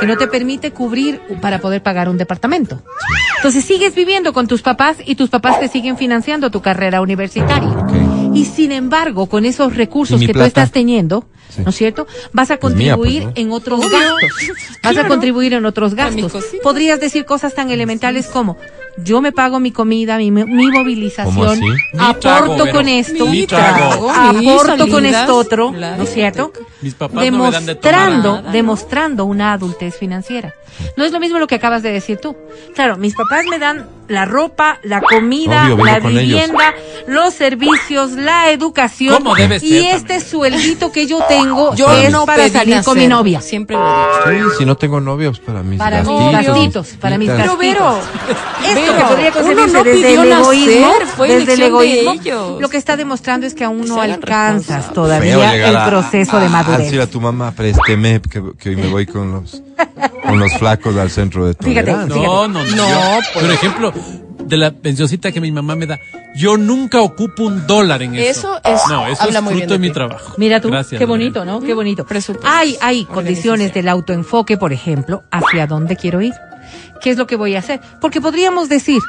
que 0.00 0.06
no 0.06 0.16
te 0.16 0.26
permite 0.28 0.72
cubrir 0.72 1.20
para 1.40 1.58
poder 1.60 1.82
pagar 1.82 2.08
un 2.08 2.18
departamento. 2.18 2.82
Entonces 3.38 3.64
sigues 3.64 3.94
viviendo 3.94 4.32
con 4.32 4.46
tus 4.46 4.62
papás 4.62 4.98
y 5.04 5.14
tus 5.16 5.30
papás 5.30 5.58
te 5.60 5.68
siguen 5.68 5.96
financiando 5.96 6.50
tu 6.50 6.60
carrera 6.62 7.00
universitaria. 7.00 7.68
Ok. 7.68 7.92
Y 8.34 8.44
sin 8.44 8.72
embargo, 8.72 9.26
con 9.26 9.44
esos 9.44 9.76
recursos 9.76 10.16
¿Y 10.16 10.20
mi 10.20 10.26
que 10.26 10.32
tú 10.32 10.38
plata? 10.38 10.48
estás 10.48 10.72
teniendo, 10.72 11.26
Sí. 11.50 11.60
¿no 11.62 11.68
es 11.70 11.76
cierto? 11.76 12.06
Vas 12.32 12.50
a 12.50 12.54
mía, 12.54 12.60
pues, 12.60 12.72
contribuir 12.72 13.24
¿no? 13.24 13.32
en 13.34 13.52
otros 13.52 13.80
gastos. 13.80 14.30
Vas 14.82 14.96
a 14.96 15.06
contribuir 15.06 15.52
en 15.52 15.66
otros 15.66 15.94
gastos. 15.94 16.32
Podrías 16.62 16.98
decir 16.98 17.26
cosas 17.26 17.54
tan 17.54 17.70
elementales 17.70 18.26
como, 18.28 18.56
yo 18.96 19.20
me 19.20 19.32
pago 19.32 19.60
mi 19.60 19.70
comida, 19.70 20.16
mi, 20.16 20.30
mi 20.30 20.42
¿Cómo 20.42 20.78
movilización, 20.78 21.60
aporto 21.98 22.70
con 22.70 22.88
esto, 22.88 23.26
Mi 23.26 23.46
trago. 23.46 24.10
Mi 24.32 24.50
aporto 24.50 24.88
con 24.88 25.04
esto 25.06 25.36
otro, 25.36 25.72
¿no 25.72 26.02
es 26.02 26.12
cierto? 26.12 26.52
Mis 26.80 26.94
papás 26.94 27.30
no 27.30 27.44
me 27.44 27.50
dan 27.50 27.66
de 27.66 27.74
tomar 27.74 28.10
Demostrando, 28.10 28.42
demostrando 28.50 29.24
una 29.24 29.52
adultez 29.52 29.96
financiera. 29.96 30.54
No 30.96 31.04
es 31.04 31.12
lo 31.12 31.20
mismo 31.20 31.38
lo 31.38 31.46
que 31.46 31.54
acabas 31.54 31.82
de 31.82 31.92
decir 31.92 32.18
tú. 32.18 32.36
Claro, 32.74 32.96
mis 32.96 33.14
papás 33.14 33.44
me 33.48 33.58
dan 33.58 33.88
la 34.08 34.24
ropa, 34.24 34.78
la 34.82 35.00
comida, 35.00 35.64
Obvio, 35.72 35.84
la 35.84 35.96
ellos. 35.98 36.12
vivienda, 36.12 36.74
los 37.06 37.32
servicios, 37.34 38.12
la 38.12 38.50
educación. 38.50 39.14
¿Cómo 39.16 39.34
debe 39.34 39.58
ser 39.60 39.68
y 39.68 39.86
este 39.86 39.98
también? 40.00 40.20
sueldito 40.22 40.92
que 40.92 41.06
yo 41.06 41.20
tengo 41.28 41.74
Yo 41.74 41.90
es 41.92 42.10
no 42.10 42.26
para 42.26 42.48
salir 42.48 42.82
con 42.82 42.98
mi 42.98 43.06
novia. 43.06 43.40
Siempre 43.40 43.76
lo 43.76 44.30
he 44.30 44.34
dicho. 44.36 44.50
Sí, 44.50 44.56
si 44.58 44.64
no 44.66 44.76
tengo 44.76 45.00
novios 45.00 45.38
para 45.40 45.62
mis 45.62 45.78
Para 45.78 46.02
mis 46.02 46.08
gastitos, 46.32 46.46
gastitos, 46.46 46.86
mis 46.90 46.96
para 47.00 47.18
mis 47.18 47.28
cositas. 47.30 47.56
Pero 47.58 47.58
Vero, 47.58 47.98
Esto 48.66 48.96
que 48.96 49.04
podría 49.04 49.30
uno 49.30 49.32
concebirse 49.40 49.72
no 49.78 49.84
desde 49.84 50.02
pidió 50.06 50.22
el 50.22 50.32
egoísmo, 50.32 50.92
fue 51.16 51.28
desde 51.28 51.52
el 51.54 51.58
de 51.60 51.66
egoísmo, 51.66 52.12
ellos. 52.12 52.60
lo 52.60 52.68
que 52.68 52.76
está 52.76 52.96
demostrando 52.96 53.46
es 53.46 53.54
que 53.54 53.64
aún 53.64 53.86
no 53.86 54.00
alcanzas 54.00 54.92
todavía 54.92 55.54
el 55.68 55.76
a- 55.76 55.86
proceso 55.86 56.38
de 56.38 56.44
a- 56.44 56.48
a 56.48 56.50
madurez. 56.50 56.78
decirle 56.80 57.02
a 57.02 57.06
tu 57.10 57.20
mamá, 57.20 57.52
présteme, 57.52 58.20
que, 58.30 58.42
que 58.58 58.70
hoy 58.70 58.76
me 58.76 58.88
voy 58.88 59.06
con 59.06 59.32
los, 59.32 59.62
con 60.22 60.38
los 60.38 60.52
flacos 60.58 60.96
al 60.96 61.10
centro 61.10 61.46
de 61.46 61.54
Fíjate, 61.54 61.90
tolerancia. 61.90 62.22
No, 62.22 62.48
no, 62.48 62.64
no. 62.64 62.76
No, 62.76 62.88
Yo, 62.88 63.20
pues. 63.32 63.44
Por 63.44 63.52
ejemplo, 63.54 63.92
de 64.44 64.56
la 64.56 64.70
pensioncita 64.72 65.30
que 65.32 65.40
mi 65.40 65.52
mamá 65.52 65.76
me 65.76 65.86
da, 65.86 65.98
Yo 66.34 66.56
nunca 66.56 67.00
ocupo 67.00 67.44
un 67.44 67.66
dólar 67.66 68.02
en 68.02 68.14
eso. 68.14 68.30
Eso 68.30 68.60
es- 68.64 68.82
No, 68.88 69.06
eso 69.06 69.22
habla 69.22 69.38
es 69.38 69.44
muy 69.44 69.54
bien 69.54 69.68
fruto 69.68 69.74
de, 69.74 69.78
de 69.80 69.88
mi 69.88 69.92
trabajo. 69.92 70.34
Mira 70.38 70.60
tú, 70.60 70.68
Gracias, 70.68 70.98
qué 70.98 71.04
bonito, 71.04 71.44
¿no? 71.44 71.60
Qué 71.60 71.74
bonito. 71.74 72.04
Presupuesto. 72.06 72.48
Hay, 72.50 72.76
hay 72.80 73.04
condiciones 73.04 73.72
del 73.74 73.88
autoenfoque, 73.88 74.56
por 74.56 74.72
ejemplo, 74.72 75.22
hacia 75.30 75.66
dónde 75.66 75.96
quiero 75.96 76.20
ir. 76.22 76.32
¿Qué 77.00 77.10
es 77.10 77.18
lo 77.18 77.26
que 77.26 77.36
voy 77.36 77.54
a 77.56 77.58
hacer? 77.58 77.80
Porque 78.00 78.20
podríamos 78.20 78.68
decir, 78.68 79.00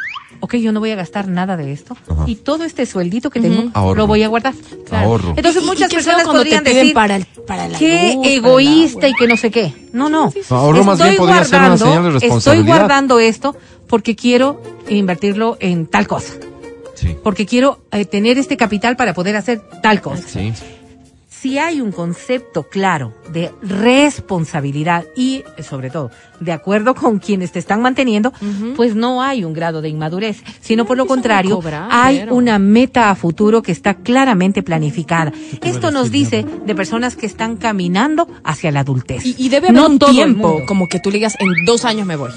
ok, 0.44 0.56
yo 0.56 0.72
no 0.74 0.80
voy 0.82 0.92
a 0.92 0.96
gastar 0.96 1.28
nada 1.30 1.56
de 1.56 1.72
esto 1.72 1.96
Ajá. 2.10 2.26
y 2.28 2.36
todo 2.36 2.66
este 2.66 2.86
sueldito 2.86 3.30
que 3.30 3.40
tengo 3.40 3.70
Ahorro. 3.74 3.96
lo 3.96 4.08
voy 4.08 4.24
a 4.24 4.28
guardar. 4.28 4.54
Ahorro. 4.92 5.34
Entonces 5.38 5.62
Y- 5.62 5.66
y 5.66 5.68
muchas 5.70 5.94
personas 5.94 6.24
cuando 6.24 6.44
te 6.44 6.50
podrían 6.50 6.64
piden 6.64 6.78
decir, 6.78 6.94
para 6.94 7.16
el- 7.16 7.26
para 7.48 7.68
la 7.70 7.78
qué 7.80 8.14
luz, 8.14 8.16
para 8.18 8.28
el 8.28 8.38
egoísta 8.38 9.08
y 9.08 9.14
que 9.14 9.28
no 9.28 9.38
sé 9.38 9.52
qué. 9.52 9.74
No, 9.94 10.10
no. 10.10 10.32
Ahorro 10.50 10.84
más 10.84 10.98
bien 10.98 11.12
Estoy 11.12 11.18
podría 11.26 11.44
ser 11.46 11.60
una 11.60 11.68
guardando- 11.70 11.86
señal 11.86 12.04
de 12.04 12.10
Estoy 12.10 12.20
responsabilidad. 12.30 12.78
guardando 12.78 13.20
esto 13.20 13.56
porque 13.88 14.16
quiero 14.16 14.62
invertirlo 14.90 15.56
en 15.62 15.88
tal 15.88 16.08
cosa. 16.08 16.34
Sí. 16.96 17.16
Porque 17.24 17.46
quiero 17.46 17.80
eh, 17.92 18.06
tener 18.06 18.38
este 18.38 18.58
capital 18.58 18.96
para 18.96 19.14
poder 19.14 19.36
hacer 19.36 19.62
tal 19.82 20.02
cosa. 20.02 20.24
Sí. 20.28 20.52
Si 21.44 21.58
hay 21.58 21.82
un 21.82 21.92
concepto 21.92 22.64
claro 22.70 23.14
de 23.34 23.52
responsabilidad 23.62 25.04
y, 25.14 25.44
sobre 25.62 25.90
todo, 25.90 26.10
de 26.40 26.54
acuerdo 26.54 26.96
con 26.96 27.20
quienes 27.20 27.52
te 27.52 27.60
están 27.60 27.82
manteniendo, 27.82 28.32
pues 28.78 28.96
no 28.96 29.22
hay 29.22 29.44
un 29.44 29.52
grado 29.52 29.82
de 29.82 29.90
inmadurez, 29.90 30.42
sino 30.62 30.86
por 30.86 30.96
lo 30.96 31.06
contrario, 31.06 31.56
cobrar, 31.58 31.90
hay 31.92 32.20
pero- 32.20 32.36
una 32.36 32.60
meta 32.60 33.10
a 33.10 33.16
futuro 33.16 33.62
que 33.62 33.74
está 33.74 33.96
claramente 33.96 34.64
planificada. 34.64 35.34
Esto 35.62 35.92
nos 35.92 36.12
dice 36.12 36.46
de 36.66 36.76
personas 36.76 37.18
que 37.18 37.26
están 37.26 37.58
caminando 37.58 38.26
hacia 38.46 38.72
la 38.72 38.80
adultez. 38.80 39.26
Y, 39.26 39.36
y 39.38 39.50
debe 39.50 39.68
haber 39.68 39.82
No 39.82 39.88
un 39.90 40.00
todo 40.00 40.12
el 40.12 40.16
tiempo, 40.16 40.48
mundo. 40.48 40.66
como 40.66 40.88
que 40.88 41.02
tú 41.02 41.10
le 41.12 41.18
digas, 41.18 41.36
en 41.42 41.66
dos 41.66 41.84
años 41.84 42.08
me 42.08 42.16
voy. 42.16 42.32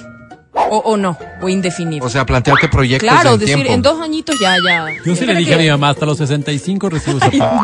O, 0.71 0.79
o 0.79 0.97
no, 0.97 1.19
o 1.43 1.49
indefinido. 1.51 2.05
O 2.07 2.09
sea, 2.09 2.25
plantearte 2.25 2.69
proyectos 2.69 3.09
claro, 3.09 3.35
en 3.35 3.39
decir, 3.39 3.55
tiempo. 3.57 3.73
en 3.75 3.83
dos 3.83 4.01
añitos 4.01 4.37
ya, 4.41 4.57
ya. 4.67 4.87
Yo 5.05 5.15
sí 5.15 5.27
le 5.27 5.35
dije 5.35 5.55
a 5.55 5.59
mi 5.59 5.69
mamá, 5.69 5.91
hasta 5.91 6.07
los 6.07 6.17
65 6.19 6.89
recibo 6.89 7.19
esa 7.19 7.31
paga. 7.31 7.63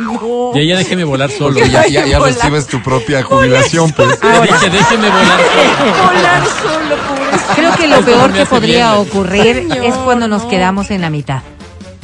Y 0.55 0.61
ella 0.61 0.77
déjeme 0.77 1.05
volar 1.05 1.31
solo. 1.31 1.55
Porque 1.55 1.71
ya, 1.71 1.87
ya, 1.89 2.07
ya 2.07 2.19
Volar. 2.19 2.35
recibes 2.35 2.67
tu 2.67 2.83
propia 2.83 3.23
jubilación, 3.23 3.91
pues. 3.93 4.09
Le 4.23 4.41
dije, 4.43 4.71
déjeme 4.71 5.09
volar 5.09 5.41
solo. 5.53 6.07
Volar 6.07 6.43
solo, 6.47 6.97
pobre. 7.09 7.55
Creo 7.57 7.77
que 7.77 7.87
lo 7.89 7.97
Esto 7.97 8.11
no 8.11 8.17
peor 8.19 8.33
que 8.35 8.47
podría 8.47 8.93
bien. 8.95 9.07
ocurrir 9.09 9.57
Señor, 9.57 9.85
es 9.85 9.95
cuando 9.97 10.29
nos 10.29 10.43
no. 10.45 10.49
quedamos 10.51 10.91
en 10.91 11.01
la 11.01 11.11
mitad. 11.11 11.43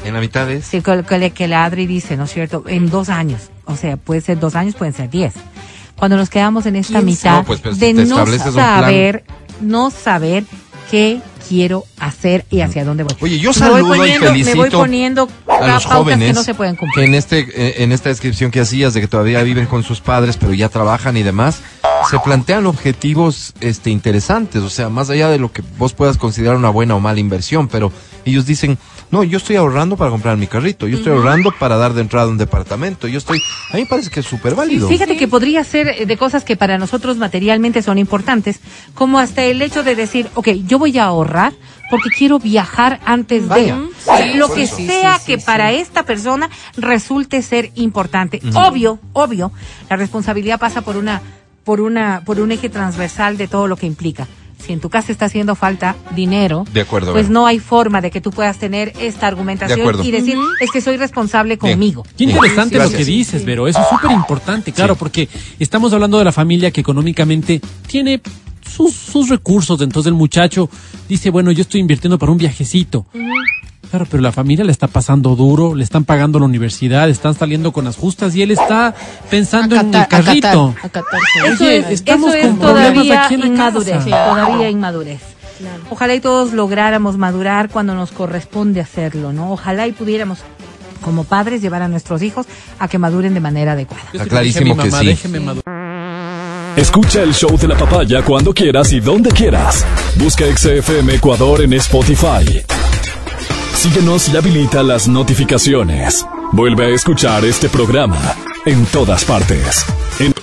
En 0.05 0.15
la 0.15 0.21
mitad 0.21 0.51
es. 0.51 0.65
Sí, 0.65 0.81
que, 0.83 1.49
la 1.49 1.65
Adri 1.65 1.87
dice, 1.87 2.17
¿no 2.17 2.25
es 2.25 2.33
cierto? 2.33 2.65
En 2.67 2.89
dos 2.91 3.09
años. 3.11 3.43
O 3.67 3.77
sea, 3.77 3.97
puede 3.99 4.21
ser 4.23 4.41
dos 4.41 4.55
años, 4.55 4.75
pueden 4.75 4.95
ser 4.95 5.11
diez. 5.11 5.35
Cuando 5.97 6.17
nos 6.17 6.31
quedamos 6.31 6.65
en 6.67 6.77
esta 6.77 6.95
¿Quién 6.95 7.05
mitad? 7.05 7.37
No, 7.39 7.45
pues, 7.45 7.61
pero 7.61 7.75
si 7.75 7.81
de 7.81 7.87
te 7.89 7.93
no 7.95 8.03
estableces 8.03 8.47
un 8.49 8.55
plan. 8.55 8.81
saber, 8.81 9.25
no 9.61 9.91
saber 9.91 10.45
qué 10.91 11.21
quiero 11.49 11.85
hacer 11.99 12.45
y 12.51 12.61
hacia 12.61 12.85
dónde 12.85 13.05
voy. 13.05 13.15
Oye, 13.21 13.39
yo 13.39 13.51
voy 13.51 13.55
saludo 13.59 13.95
y 13.95 13.99
poniendo- 13.99 14.27
Me 14.27 14.31
voy 14.33 14.45
felicito 14.45 14.79
poniendo 14.79 15.29
a 15.47 15.67
los 15.69 15.85
jóvenes 15.87 16.29
que 16.29 16.35
no 16.35 16.43
se 16.43 16.55
pueden 16.55 16.75
que 16.75 16.81
cumplir. 16.81 17.07
en 17.07 17.15
este 17.15 17.39
eh, 17.55 17.83
en 17.83 17.93
esta 17.93 18.09
descripción 18.11 18.51
que 18.51 18.61
hacías 18.61 18.93
de 18.95 19.01
que 19.01 19.09
todavía 19.09 19.43
viven 19.43 19.67
con 19.67 19.83
sus 19.83 20.01
padres 20.01 20.37
pero 20.37 20.53
ya 20.53 20.69
trabajan 20.69 21.17
y 21.17 21.23
demás 21.23 21.61
se 22.11 22.19
plantean 22.21 22.67
objetivos 22.67 23.55
este 23.61 23.91
interesantes 23.91 24.63
o 24.63 24.71
sea 24.71 24.89
más 24.89 25.11
allá 25.11 25.29
de 25.31 25.39
lo 25.39 25.51
que 25.53 25.63
vos 25.79 25.95
puedas 25.95 26.17
considerar 26.17 26.57
una 26.57 26.71
buena 26.71 26.95
o 26.95 27.01
mala 27.01 27.19
inversión 27.21 27.67
pero 27.69 27.93
ellos 28.25 28.45
dicen 28.47 28.79
no 29.11 29.25
yo 29.25 29.39
estoy 29.39 29.57
ahorrando 29.57 29.97
para 29.97 30.11
comprar 30.11 30.37
mi 30.37 30.47
carrito 30.47 30.87
yo 30.87 30.99
estoy 30.99 31.13
ahorrando 31.13 31.53
para 31.53 31.77
dar 31.77 31.95
de 31.95 32.03
entrada 32.03 32.29
un 32.29 32.39
departamento 32.39 33.09
yo 33.09 33.19
estoy 33.19 33.41
a 33.73 33.77
mí 33.77 33.83
me 33.83 33.87
parece 33.87 34.11
que 34.11 34.21
es 34.21 34.27
súper 34.27 34.55
válido 34.55 34.89
Fíjate 34.89 35.17
que 35.17 35.29
podría 35.29 35.63
ser 35.65 35.89
eh, 35.89 36.07
de 36.07 36.17
cosas 36.17 36.45
que 36.45 36.57
para 36.57 36.79
nosotros 36.79 37.17
materialmente 37.17 37.83
son 37.83 37.99
importantes, 37.99 38.61
como 38.95 39.19
hasta 39.19 39.43
el 39.45 39.63
hecho 39.63 39.83
de 39.83 39.95
decir, 39.95 40.29
ok, 40.35 40.49
yo 40.67 40.79
voy 40.79 40.99
a 40.99 41.05
ahorrar 41.05 41.53
porque 41.91 42.11
quiero 42.11 42.39
viajar 42.39 43.01
antes 43.05 43.49
Vaya. 43.49 43.77
de. 43.77 43.89
Sí, 43.99 44.39
lo 44.39 44.53
que 44.53 44.63
eso. 44.63 44.77
sea 44.77 45.19
que 45.25 45.39
para 45.39 45.73
esta 45.73 46.03
persona 46.03 46.51
resulte 46.77 47.43
ser 47.43 47.71
importante. 47.77 48.41
Obvio, 48.55 48.99
obvio, 49.13 49.53
la 49.89 49.97
responsabilidad 49.97 50.59
pasa 50.59 50.83
por 50.83 50.97
una, 50.97 51.23
por 51.65 51.81
una, 51.81 52.23
por 52.25 52.41
un 52.41 52.53
eje 52.53 52.69
transversal 52.69 53.37
de 53.37 53.49
todo 53.49 53.69
lo 53.69 53.77
que 53.77 53.87
implica. 53.87 54.27
Si 54.65 54.73
en 54.73 54.81
tu 54.81 54.91
casa 54.91 55.13
está 55.13 55.27
haciendo 55.27 55.55
falta 55.55 55.97
dinero, 56.15 56.65
De 56.73 56.81
acuerdo, 56.81 57.13
pues 57.13 57.31
no 57.31 57.47
hay 57.47 57.59
forma 57.59 58.01
de 58.01 58.11
que 58.11 58.21
tú 58.21 58.31
puedas 58.31 58.59
tener 58.59 58.93
esta 59.01 59.27
argumentación 59.27 60.05
y 60.05 60.11
decir, 60.11 60.37
es 60.61 60.71
que 60.71 60.81
soy 60.81 60.97
responsable 60.97 61.57
Bien. 61.57 61.75
conmigo. 61.75 62.05
Qué 62.17 62.25
interesante 62.25 62.79
lo 62.79 62.91
que 62.91 63.05
dices, 63.05 63.45
Vero. 63.45 63.69
Eso 63.69 63.81
es 63.81 63.89
súper 63.89 64.11
importante, 64.11 64.73
claro, 64.73 64.97
porque 64.97 65.29
estamos 65.59 65.93
hablando 65.93 66.19
de 66.19 66.25
la 66.25 66.33
familia 66.33 66.71
que 66.71 66.81
económicamente 66.81 67.61
tiene 67.87 68.21
sus, 68.69 68.95
sus 68.95 69.29
recursos. 69.29 69.81
Entonces 69.81 70.09
el 70.09 70.15
muchacho 70.15 70.69
dice, 71.09 71.31
bueno, 71.31 71.51
yo 71.53 71.63
estoy 71.63 71.81
invirtiendo 71.81 72.19
para 72.19 72.33
un 72.33 72.39
viajecito. 72.39 73.07
Claro, 73.91 74.07
pero 74.11 74.23
la 74.23 74.33
familia 74.33 74.65
le 74.65 74.73
está 74.73 74.87
pasando 74.87 75.35
duro, 75.35 75.75
le 75.75 75.83
están 75.83 76.05
pagando 76.05 76.39
la 76.39 76.45
universidad, 76.45 77.09
están 77.09 77.35
saliendo 77.35 77.73
con 77.73 77.87
las 77.87 77.97
justas 77.97 78.35
y 78.35 78.43
él 78.43 78.51
está 78.51 78.95
pensando 79.31 79.77
en 79.77 79.95
el 79.95 80.07
carrito. 80.07 80.75
Eso 81.47 81.65
Oye, 81.65 81.79
es, 81.79 81.91
estamos 81.93 82.35
eso 82.35 82.39
es 82.39 82.47
con 82.49 82.59
problemas 82.59 82.93
todavía 82.93 83.25
aquí 83.25 83.35
en 83.35 83.41
la 83.41 83.47
inmadurez, 83.47 84.05
casa. 84.05 84.35
todavía 84.35 84.71
inmadurez. 84.71 85.21
Ojalá 85.91 86.15
y 86.15 86.21
todos 86.21 86.53
lográramos 86.53 87.17
madurar 87.17 87.69
cuando 87.71 87.95
nos 87.95 88.13
corresponde 88.13 88.81
hacerlo, 88.81 89.33
¿no? 89.33 89.53
Ojalá 89.53 89.87
y 89.87 89.93
pudiéramos 89.93 90.41
como 91.01 91.25
padres 91.25 91.63
llevar 91.63 91.83
a 91.83 91.89
nuestros 91.89 92.23
hijos 92.23 92.47
a 92.79 92.89
que 92.89 92.99
maduren 92.99 93.33
de 93.35 93.41
manera 93.41 93.73
adecuada. 93.73 94.05
Está 94.13 94.27
clarísimo 94.27 94.77
que 94.77 94.85
mamá, 94.91 95.01
sí. 95.01 95.07
déjeme 95.07 95.41
madurar. 95.41 96.75
Escucha 96.77 97.23
el 97.23 97.35
show 97.35 97.57
de 97.59 97.67
la 97.67 97.77
papaya 97.77 98.23
cuando 98.23 98.53
quieras 98.53 98.93
y 98.93 99.01
donde 99.01 99.31
quieras. 99.31 99.85
Busca 100.17 100.45
XFM 100.45 101.15
Ecuador 101.15 101.63
en 101.63 101.73
Spotify. 101.73 102.63
Síguenos 103.79 104.29
y 104.29 104.37
habilita 104.37 104.83
las 104.83 105.07
notificaciones. 105.07 106.27
Vuelve 106.51 106.87
a 106.87 106.89
escuchar 106.89 107.45
este 107.45 107.69
programa 107.69 108.35
en 108.67 108.85
todas 108.87 109.25
partes. 109.25 109.87
En 110.19 110.35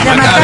Acá 0.00 0.38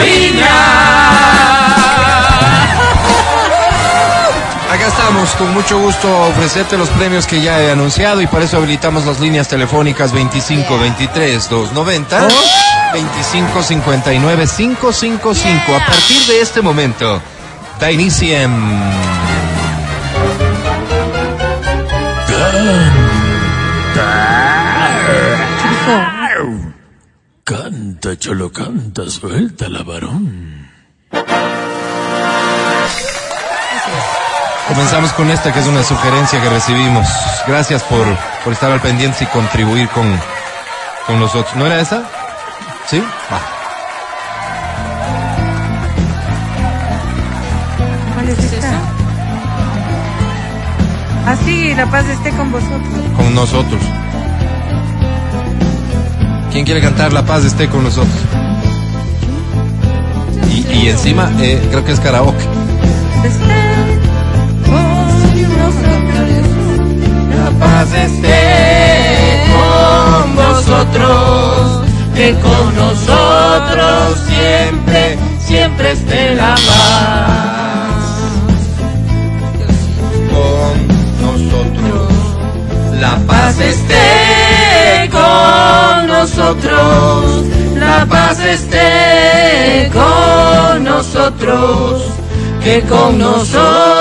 estamos, 5.11 5.31
con 5.35 5.55
mucho 5.55 5.79
gusto 5.81 6.09
a 6.09 6.29
ofrecerte 6.29 6.79
los 6.79 6.89
premios 6.91 7.27
que 7.27 7.41
ya 7.41 7.61
he 7.61 7.71
anunciado 7.71 8.21
y 8.21 8.27
para 8.27 8.45
eso 8.45 8.59
habilitamos 8.59 9.05
las 9.07 9.19
líneas 9.19 9.49
telefónicas 9.49 10.13
25 10.13 10.79
23 10.79 11.49
290 11.49 12.29
25 12.93 13.63
59 13.63 14.47
555. 14.57 15.75
A 15.75 15.85
partir 15.85 16.27
de 16.27 16.41
este 16.41 16.63
momento, 16.63 17.21
da 17.81 17.91
inicio 17.91 18.37
en... 18.37 18.51
Canta, 27.45 28.17
cholo, 28.17 28.53
canta, 28.53 29.11
suelta 29.11 29.69
la 29.69 29.83
varón. 29.83 30.60
Comenzamos 34.71 35.13
con 35.15 35.29
esta 35.31 35.53
que 35.53 35.59
es 35.59 35.67
una 35.67 35.83
sugerencia 35.83 36.41
que 36.41 36.49
recibimos. 36.49 37.07
Gracias 37.47 37.83
por, 37.83 38.07
por 38.45 38.53
estar 38.53 38.71
al 38.71 38.81
pendiente 38.81 39.25
y 39.25 39.27
contribuir 39.27 39.89
con, 39.89 40.07
con 41.07 41.19
nosotros. 41.19 41.57
¿No 41.57 41.67
era 41.67 41.81
esa? 41.81 42.05
¿Sí? 42.87 43.03
Va. 43.33 43.41
¿Cuál 48.15 48.29
es 48.29 48.39
esta? 48.39 48.71
Así, 51.27 51.75
la 51.75 51.87
paz 51.87 52.07
esté 52.07 52.31
con 52.31 52.53
vosotros. 52.53 52.81
con 53.17 53.35
nosotros. 53.35 53.83
¿Quién 56.53 56.65
quiere 56.65 56.81
cantar 56.81 57.13
La 57.13 57.25
Paz 57.25 57.45
esté 57.45 57.69
con 57.69 57.85
nosotros? 57.85 58.15
Y, 60.49 60.67
y 60.73 60.89
encima, 60.89 61.31
eh, 61.41 61.65
creo 61.71 61.85
que 61.85 61.93
es 61.93 62.01
karaoke. 62.01 62.45
La 67.51 67.67
paz 67.67 67.93
esté 67.93 69.43
con 69.51 70.37
vosotros, 70.37 71.83
que 72.15 72.35
con 72.35 72.77
nosotros 72.77 74.19
siempre, 74.29 75.19
siempre 75.41 75.93
esté 75.93 76.35
la 76.35 76.55
paz. 76.55 78.05
Con 80.31 80.75
nosotros, 81.27 82.13
la 83.01 83.17
paz 83.27 83.59
esté 83.59 85.11
con 85.11 86.07
nosotros, 86.07 87.45
la 87.75 88.07
paz 88.07 88.41
esté 88.41 89.91
con 89.93 90.85
nosotros, 90.85 92.03
que 92.63 92.83
con 92.83 93.19
nosotros 93.19 94.00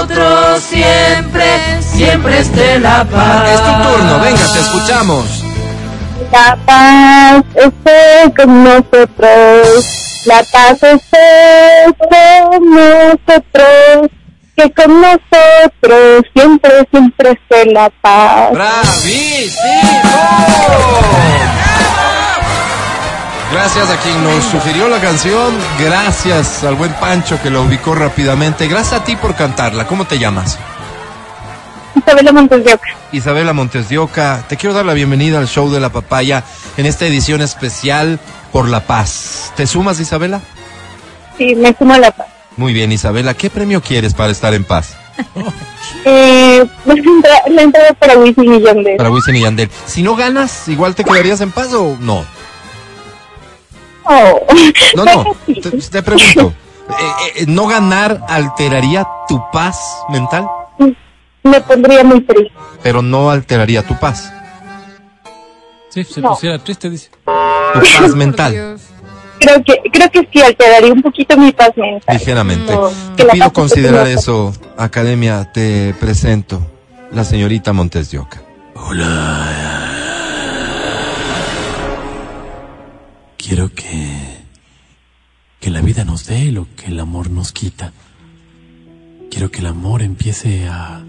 siempre, 0.59 1.81
siempre 1.81 2.39
esté 2.39 2.79
la 2.79 3.05
paz. 3.05 3.49
Es 3.49 3.59
tu 3.59 3.71
turno, 3.83 4.19
venga, 4.19 4.53
te 4.53 4.59
escuchamos. 4.59 5.43
la 6.31 6.57
paz 6.65 7.43
esté 7.55 8.33
con 8.35 8.63
nosotros, 8.63 9.85
la 10.25 10.43
paz 10.51 10.83
esté 10.83 11.95
con 11.97 12.69
nosotros, 12.71 14.11
que 14.55 14.71
con 14.71 15.01
nosotros 15.01 16.25
siempre, 16.33 16.87
siempre 16.91 17.31
esté 17.31 17.65
la 17.71 17.89
paz. 18.01 18.51
Gracias 23.51 23.89
a 23.89 23.97
quien 23.97 24.23
nos 24.23 24.43
sugirió 24.43 24.87
la 24.87 25.01
canción, 25.01 25.51
gracias 25.79 26.63
al 26.63 26.75
buen 26.75 26.93
Pancho 26.93 27.41
que 27.41 27.49
la 27.49 27.61
ubicó 27.61 27.95
rápidamente, 27.95 28.67
gracias 28.67 29.01
a 29.01 29.03
ti 29.03 29.15
por 29.15 29.35
cantarla. 29.35 29.87
¿Cómo 29.87 30.05
te 30.05 30.19
llamas? 30.19 30.59
Isabela 31.95 32.31
Montes 32.31 32.63
de 32.63 32.73
Oca. 32.75 32.87
Isabela 33.11 33.53
Montes 33.53 33.89
de 33.89 33.97
Oca, 33.97 34.43
te 34.47 34.55
quiero 34.55 34.75
dar 34.75 34.85
la 34.85 34.93
bienvenida 34.93 35.39
al 35.39 35.47
show 35.47 35.71
de 35.71 35.79
la 35.79 35.89
papaya 35.89 36.43
en 36.77 36.85
esta 36.85 37.07
edición 37.07 37.41
especial 37.41 38.19
por 38.51 38.69
la 38.69 38.81
paz. 38.81 39.51
¿Te 39.55 39.65
sumas, 39.65 39.99
Isabela? 39.99 40.41
Sí, 41.39 41.55
me 41.55 41.75
sumo 41.75 41.95
a 41.95 41.97
la 41.97 42.11
paz. 42.11 42.27
Muy 42.55 42.73
bien, 42.73 42.91
Isabela, 42.91 43.33
¿qué 43.33 43.49
premio 43.49 43.81
quieres 43.81 44.13
para 44.13 44.31
estar 44.31 44.53
en 44.53 44.63
paz? 44.63 44.95
Eh, 46.05 46.63
pues, 46.85 46.99
la 47.49 47.61
entrada 47.63 47.93
para 47.93 48.17
Wisin 48.17 48.53
y 48.53 48.61
Yandel. 48.61 48.95
Para 48.95 49.09
Wisin 49.09 49.35
y 49.35 49.41
Yandel. 49.41 49.69
Si 49.85 50.03
no 50.03 50.15
ganas, 50.15 50.67
¿igual 50.67 50.93
te 50.93 51.03
quedarías 51.03 51.41
en 51.41 51.51
paz 51.51 51.73
o 51.73 51.97
no? 51.99 52.23
No, 54.95 55.05
no, 55.05 55.35
te, 55.45 55.71
te 55.71 56.03
pregunto. 56.03 56.53
eh, 56.89 56.93
eh, 57.37 57.45
¿No 57.47 57.67
ganar 57.67 58.21
alteraría 58.27 59.07
tu 59.27 59.41
paz 59.51 59.77
mental? 60.09 60.47
Me 61.43 61.61
pondría 61.61 62.03
muy 62.03 62.21
triste. 62.21 62.51
Pero 62.81 63.01
no 63.01 63.29
alteraría 63.29 63.85
tu 63.85 63.97
paz, 63.99 64.31
Sí, 65.89 66.03
se 66.03 66.21
No. 66.21 66.29
pusiera 66.29 66.59
triste, 66.59 66.89
dice. 66.89 67.09
tu 67.25 67.79
paz 68.01 68.15
mental, 68.15 68.77
Creo 69.39 69.63
que, 69.63 69.75
creo 69.91 70.11
que 70.11 70.27
sí 70.33 70.41
alteraría 70.41 70.91
un 70.91 71.01
poquito 71.01 71.37
mi 71.37 71.51
paz 71.53 71.71
mental. 71.77 72.15
ligeramente. 72.17 72.73
No, 72.73 72.89
Te 72.89 73.15
que 73.15 73.23
la 73.23 73.33
pido 73.33 73.53
considerar 73.53 74.07
eso, 74.07 74.53
Academia, 74.77 75.49
te 75.53 75.93
presento, 75.99 76.61
la 77.11 77.23
señorita 77.23 77.71
Montes 77.73 78.11
de 78.11 78.19
Oca. 78.19 78.41
Quiero 83.49 83.73
que. 83.73 84.07
que 85.59 85.71
la 85.71 85.81
vida 85.81 86.05
nos 86.05 86.27
dé 86.27 86.51
lo 86.51 86.67
que 86.75 86.91
el 86.91 86.99
amor 86.99 87.31
nos 87.31 87.51
quita. 87.51 87.93
Quiero 89.31 89.49
que 89.49 89.61
el 89.61 89.65
amor 89.65 90.03
empiece 90.03 90.67
a 90.67 91.03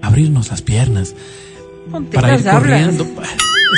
abrirnos 0.00 0.50
las 0.50 0.62
piernas 0.62 1.16
Ponte 1.90 2.14
para 2.14 2.28
las 2.28 2.42
ir 2.42 2.48
hablas. 2.50 2.62
corriendo. 2.62 3.22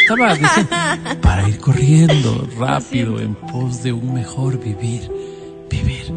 Estaba 0.02 0.34
diciendo, 0.34 0.70
para 1.22 1.48
ir 1.48 1.56
corriendo 1.56 2.46
rápido 2.58 3.20
en 3.20 3.34
pos 3.36 3.82
de 3.82 3.94
un 3.94 4.12
mejor 4.12 4.62
vivir. 4.62 5.10
Vivir, 5.70 6.12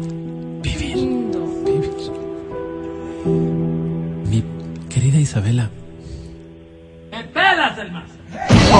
vivir, 0.60 0.94
vivir. 1.64 1.90
Mi 4.28 4.44
querida 4.90 5.18
Isabela, 5.18 5.70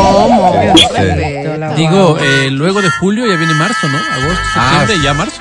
¿Cómo? 0.02 0.54
La 1.58 1.74
digo, 1.74 2.18
eh, 2.20 2.48
luego 2.50 2.80
de 2.82 2.90
julio 2.90 3.26
ya 3.26 3.36
viene 3.36 3.54
marzo, 3.54 3.88
¿no? 3.88 3.98
Agosto, 3.98 4.40
Ah, 4.54 4.70
septiembre, 4.86 4.96
sí. 4.96 5.02
ya 5.02 5.14
marzo. 5.14 5.36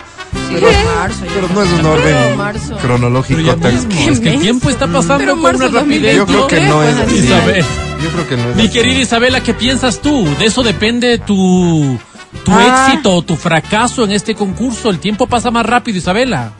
Pero 0.51 0.67
marzo, 0.97 1.25
ya. 1.25 1.31
Pero 1.33 1.47
no 1.53 1.63
es 1.63 1.71
un 1.79 1.85
orden 1.85 2.37
marzo. 2.37 2.67
Pero 2.67 2.79
cronológico 2.79 3.39
ya 3.41 3.55
tan... 3.55 3.73
mismo, 3.73 4.11
es 4.11 4.19
que 4.19 4.29
el 4.33 4.39
tiempo 4.41 4.69
está 4.69 4.87
pasando 4.87 5.17
Pero 5.19 5.33
con 5.33 5.41
marzo 5.43 5.67
una 5.67 5.79
rapidez. 5.79 6.15
Yo 6.15 6.25
creo 6.25 6.47
que 6.47 6.61
no 6.61 6.83
es 6.83 6.95
Pues 6.95 7.07
así. 7.07 7.17
Isabel. 7.19 7.65
Yo 8.03 8.09
creo 8.11 8.27
que 8.27 8.37
no 8.37 8.49
es 8.49 8.55
Mi 8.55 8.63
así. 8.63 8.71
querida 8.71 8.99
Isabela, 8.99 9.41
¿qué 9.41 9.53
piensas 9.53 9.99
tú? 9.99 10.27
De 10.37 10.45
eso 10.45 10.63
depende 10.63 11.17
tu, 11.19 11.97
tu 12.43 12.51
Ah. 12.51 12.87
éxito 12.89 13.13
o 13.15 13.21
tu 13.21 13.35
fracaso 13.35 14.03
en 14.03 14.11
este 14.11 14.35
concurso. 14.35 14.89
El 14.89 14.99
tiempo 14.99 15.27
pasa 15.27 15.49
más 15.51 15.65
rápido, 15.65 15.97
Isabela. 15.97 16.51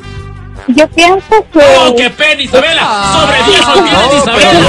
Yo 0.67 0.87
pienso 0.89 1.45
que... 1.53 1.59
¡Oh, 1.59 1.95
qué 1.95 2.09
pena, 2.09 2.41
Isabela! 2.41 3.13
¡Sobre 3.13 3.43
10 3.51 3.67
olvides, 3.67 3.93
No, 3.93 4.17
Isabela! 4.17 4.59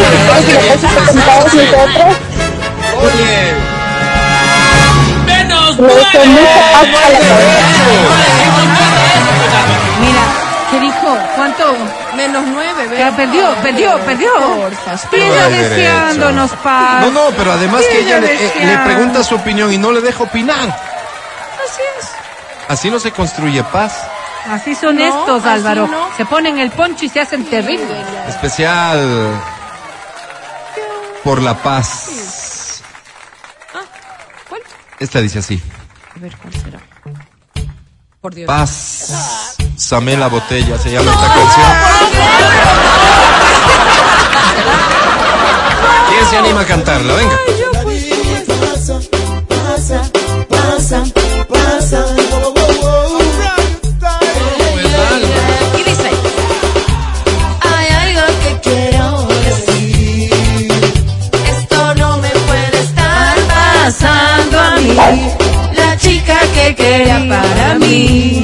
Oye, 3.00 3.54
¡Menos 5.26 5.76
nueve! 5.78 6.04
Mira, 10.00 10.22
¿qué 10.70 10.80
dijo? 10.80 11.18
¿Cuánto? 11.36 11.76
Menos 12.16 12.42
nueve, 12.46 12.84
Ya 12.84 13.10
¿verdad? 13.10 13.16
perdió, 13.16 13.54
perdió, 13.62 13.98
perdió. 14.04 14.32
Porfa, 14.34 14.96
deseándonos 15.48 16.50
paz. 16.62 17.00
No, 17.02 17.10
no, 17.10 17.30
pero 17.36 17.52
además 17.52 17.82
que 17.90 18.00
ella 18.00 18.20
le, 18.20 18.34
eh, 18.34 18.52
le 18.64 18.78
pregunta 18.78 19.22
su 19.22 19.34
opinión 19.36 19.72
y 19.72 19.78
no 19.78 19.92
le 19.92 20.00
deja 20.00 20.22
opinar. 20.24 20.68
Así 20.68 21.82
es. 21.98 22.08
Así 22.68 22.90
no 22.90 22.98
se 23.00 23.12
construye 23.12 23.62
paz. 23.64 23.92
Así 24.50 24.74
son 24.74 24.96
No, 24.96 25.04
estos, 25.04 25.44
así 25.44 25.48
Álvaro. 25.56 25.86
no. 25.88 26.08
Se 26.16 26.24
ponen 26.24 26.58
el 26.58 26.70
poncho 26.70 27.04
y 27.04 27.08
se 27.08 27.20
hacen 27.20 27.44
terribles. 27.44 27.98
Especial 28.28 29.40
por 31.22 31.42
la 31.42 31.54
paz. 31.54 32.06
Esta 35.00 35.20
dice 35.20 35.38
así. 35.38 35.62
A 36.16 36.18
ver, 36.20 36.36
¿cuál 36.36 36.52
será? 36.54 36.80
Por 38.20 38.34
Dios. 38.34 38.46
Paz. 38.46 39.56
Samé 39.76 40.16
la 40.16 40.26
botella, 40.26 40.76
se 40.78 40.90
llama 40.90 41.12
esta 41.12 41.26
canción. 41.34 41.66
¿Quién 46.08 46.26
se 46.26 46.38
anima 46.38 46.60
a 46.60 46.66
cantarla? 46.66 47.14
Venga. 47.14 47.38
Y 50.90 51.17
que 66.88 66.94
quería 66.94 67.18
para 67.28 67.74
mí 67.74 68.42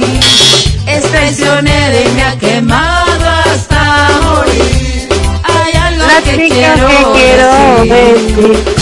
es 0.87 1.03
traicionera 1.03 1.99
y 1.99 2.09
me 2.09 2.23
ha 2.23 2.37
quemado 2.37 3.29
hasta 3.45 4.09
morir. 4.21 5.09
Hay 5.43 5.73
algo 5.81 6.05
La 6.05 6.21
que 6.21 6.31
chica 6.31 6.55
quiero, 6.55 6.87
que 6.87 6.95
quiero 7.19 7.47
decir. 7.83 8.27
decir. 8.35 8.75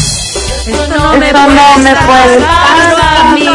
Esto 0.68 0.88
no 0.88 1.14
me 1.18 1.28
Esto 1.28 1.40
puede 1.40 1.56
no 1.56 1.78
me 1.78 1.96
puede 1.96 2.36
estar 2.38 2.96
a 3.02 3.32
mí. 3.34 3.46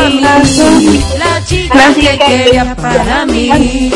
La 1.19 1.45
chica 1.45 1.75
La 1.75 1.87
que 1.95 2.01
chica 2.01 2.13
que 2.13 2.27
quería 2.27 2.65
para 2.75 3.27
mí 3.27 3.91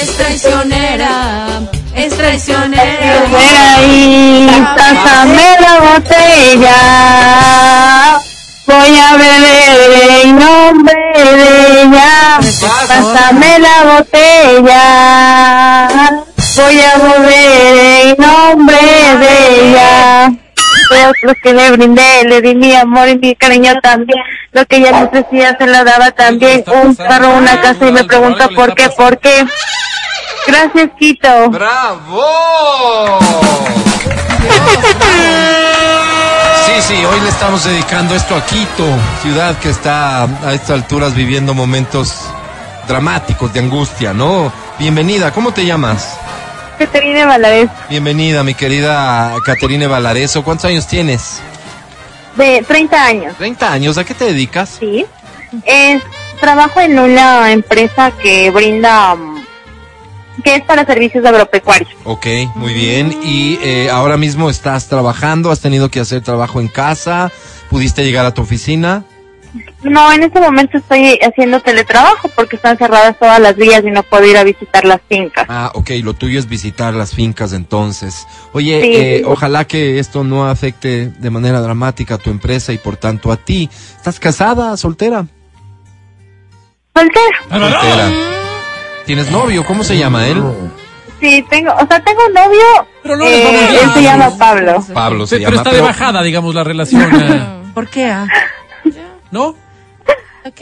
es 0.00 0.16
traicionera, 0.16 1.60
es 1.94 2.16
traicionera. 2.16 3.24
Ven 3.30 3.56
ahí, 3.76 4.64
pásame 4.76 5.48
la 5.60 5.74
botella. 5.80 6.78
Voy 8.66 8.96
a 8.96 9.16
beber 9.16 10.24
en 10.24 10.38
nombre 10.38 10.94
de 11.14 11.82
ella. 11.82 12.38
Pásame 12.86 13.58
la 13.58 13.82
botella. 13.94 14.78
Voy 16.56 16.80
a 16.80 16.96
beber 16.98 17.76
en 18.06 18.16
nombre 18.18 18.76
de 19.18 19.32
ella. 19.70 20.32
Lo 21.22 21.34
que 21.42 21.52
le 21.52 21.70
brindé, 21.72 22.24
le 22.24 22.40
di 22.40 22.54
mi 22.54 22.74
amor 22.74 23.08
y 23.08 23.18
mi 23.18 23.34
cariño 23.34 23.74
también. 23.82 24.22
Lo 24.52 24.64
que 24.66 24.76
ella 24.76 24.92
me 24.92 25.04
ofrecía 25.04 25.56
se 25.58 25.66
lo 25.66 25.84
daba 25.84 26.12
también. 26.12 26.62
Un 26.66 26.94
carro, 26.94 27.30
una 27.30 27.60
casa 27.60 27.88
y 27.88 27.92
me 27.92 28.04
pregunta 28.04 28.48
por 28.48 28.74
qué, 28.74 28.90
por 28.90 29.18
qué. 29.18 29.44
Gracias, 30.46 30.90
Quito. 30.98 31.50
¡Bravo! 31.50 33.18
Sí, 36.66 36.72
sí, 36.80 37.04
hoy 37.04 37.20
le 37.20 37.28
estamos 37.28 37.64
dedicando 37.64 38.14
esto 38.14 38.36
a 38.36 38.44
Quito, 38.46 38.86
ciudad 39.22 39.58
que 39.58 39.68
está 39.70 40.24
a 40.24 40.54
estas 40.54 40.70
alturas 40.70 41.14
viviendo 41.14 41.54
momentos 41.54 42.24
dramáticos 42.86 43.52
de 43.52 43.60
angustia, 43.60 44.12
¿no? 44.12 44.52
Bienvenida, 44.78 45.32
¿cómo 45.32 45.52
te 45.52 45.64
llamas? 45.66 46.16
Caterina 46.78 47.26
Valadez, 47.26 47.68
Bienvenida, 47.88 48.42
mi 48.42 48.54
querida 48.54 49.34
Caterine 49.44 49.86
Valareso. 49.86 50.42
¿Cuántos 50.42 50.66
años 50.66 50.86
tienes? 50.86 51.40
de 52.36 52.64
30 52.66 53.04
años, 53.04 53.36
30 53.36 53.72
años, 53.72 53.98
¿a 53.98 54.04
qué 54.04 54.14
te 54.14 54.24
dedicas? 54.24 54.78
¿sí? 54.80 55.04
Trabajo 56.40 56.80
en 56.80 56.98
una 56.98 57.52
empresa 57.52 58.10
que 58.10 58.50
brinda, 58.50 59.16
que 60.42 60.56
es 60.56 60.62
para 60.62 60.84
servicios 60.86 61.24
agropecuarios. 61.24 61.90
Ok, 62.04 62.26
muy 62.54 62.72
bien. 62.74 63.18
Y 63.22 63.58
eh, 63.62 63.90
ahora 63.90 64.16
mismo 64.16 64.48
estás 64.50 64.88
trabajando, 64.88 65.50
has 65.50 65.60
tenido 65.60 65.90
que 65.90 66.00
hacer 66.00 66.22
trabajo 66.22 66.60
en 66.60 66.68
casa, 66.68 67.30
pudiste 67.70 68.04
llegar 68.04 68.24
a 68.26 68.34
tu 68.34 68.42
oficina. 68.42 69.04
No, 69.82 70.10
en 70.12 70.22
este 70.22 70.40
momento 70.40 70.78
estoy 70.78 71.18
haciendo 71.20 71.60
teletrabajo 71.60 72.30
porque 72.34 72.56
están 72.56 72.78
cerradas 72.78 73.18
todas 73.18 73.38
las 73.38 73.54
vías 73.56 73.82
y 73.84 73.90
no 73.90 74.02
puedo 74.02 74.24
ir 74.24 74.38
a 74.38 74.44
visitar 74.44 74.86
las 74.86 75.00
fincas. 75.06 75.44
Ah, 75.48 75.70
ok, 75.74 75.90
lo 76.02 76.14
tuyo 76.14 76.38
es 76.38 76.48
visitar 76.48 76.94
las 76.94 77.14
fincas 77.14 77.52
entonces. 77.52 78.26
Oye, 78.52 78.80
Sí. 78.80 78.90
eh, 78.94 79.22
ojalá 79.26 79.66
que 79.66 79.98
esto 79.98 80.24
no 80.24 80.48
afecte 80.48 81.08
de 81.18 81.30
manera 81.30 81.60
dramática 81.60 82.14
a 82.14 82.18
tu 82.18 82.30
empresa 82.30 82.72
y 82.72 82.78
por 82.78 82.96
tanto 82.96 83.30
a 83.30 83.36
ti. 83.36 83.68
¿Estás 83.96 84.18
casada, 84.18 84.74
soltera? 84.78 85.26
Soltera. 86.94 87.38
Soltera. 87.50 88.41
¿Tienes 89.06 89.30
novio? 89.30 89.64
¿Cómo 89.64 89.84
se 89.84 89.96
llama 89.98 90.26
él? 90.26 90.42
Sí, 91.20 91.44
tengo, 91.48 91.72
o 91.72 91.86
sea, 91.86 92.02
tengo 92.02 92.20
un 92.26 92.34
novio. 92.34 92.86
Pero 93.02 93.16
no 93.16 93.24
les 93.24 93.44
va 93.46 93.50
muy 93.50 93.60
eh, 93.60 93.68
bien. 93.70 93.84
él 93.84 93.90
se 93.94 94.02
llama 94.02 94.36
Pablo. 94.38 94.84
Pablo 94.92 95.26
se 95.26 95.38
llama. 95.38 95.50
pero 95.50 95.62
está 95.62 95.72
de 95.76 95.80
bajada, 95.80 96.22
digamos, 96.22 96.54
la 96.54 96.64
relación. 96.64 97.02
eh, 97.22 97.62
¿Por 97.74 97.88
qué? 97.88 98.06
ah? 98.06 98.26
¿No? 99.30 99.54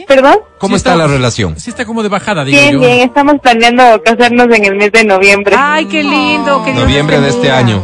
¿Perdón? 0.07 0.37
¿Cómo 0.59 0.75
Sí 0.75 0.77
está 0.77 0.95
la 0.95 1.07
relación? 1.07 1.59
Sí 1.59 1.71
está 1.71 1.85
como 1.85 2.03
de 2.03 2.09
bajada, 2.09 2.43
digo 2.45 2.57
Bien, 2.59 2.73
yo. 2.73 2.79
bien, 2.79 2.99
estamos 2.99 3.39
planeando 3.41 4.01
casarnos 4.03 4.47
en 4.55 4.65
el 4.65 4.75
mes 4.75 4.91
de 4.91 5.03
noviembre. 5.03 5.55
Ay, 5.57 5.85
qué 5.85 6.03
lindo. 6.03 6.63
qué 6.63 6.73
Noviembre 6.73 7.19
de 7.19 7.29
este 7.29 7.51
año. 7.51 7.81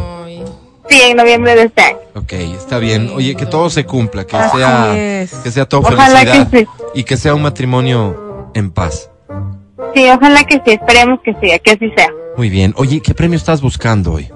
Sí, 0.88 1.00
en 1.02 1.16
noviembre 1.16 1.54
de 1.56 1.62
este 1.64 1.82
año. 1.82 1.98
Ok, 2.14 2.32
está 2.32 2.78
bien. 2.78 3.10
Oye, 3.14 3.34
que 3.34 3.46
todo 3.46 3.68
se 3.68 3.84
cumpla, 3.84 4.24
que 4.24 4.36
Así 4.36 4.56
sea, 4.58 4.96
es. 4.96 5.34
que 5.34 5.50
sea 5.50 5.66
todo 5.68 5.80
Ojalá 5.80 6.20
felicidad 6.20 6.48
que 6.50 6.58
sí. 6.60 6.66
y 6.94 7.04
que 7.04 7.16
sea 7.16 7.34
un 7.34 7.42
matrimonio 7.42 8.50
en 8.54 8.70
paz. 8.70 9.10
Sí, 9.94 10.08
ojalá 10.10 10.44
que 10.44 10.60
sí, 10.64 10.72
esperemos 10.72 11.20
que 11.22 11.32
sí, 11.34 11.58
que 11.62 11.70
así 11.70 11.90
sea. 11.96 12.08
Muy 12.36 12.50
bien. 12.50 12.74
Oye, 12.76 13.00
¿qué 13.00 13.14
premio 13.14 13.36
estás 13.36 13.60
buscando 13.60 14.14
hoy? 14.14 14.28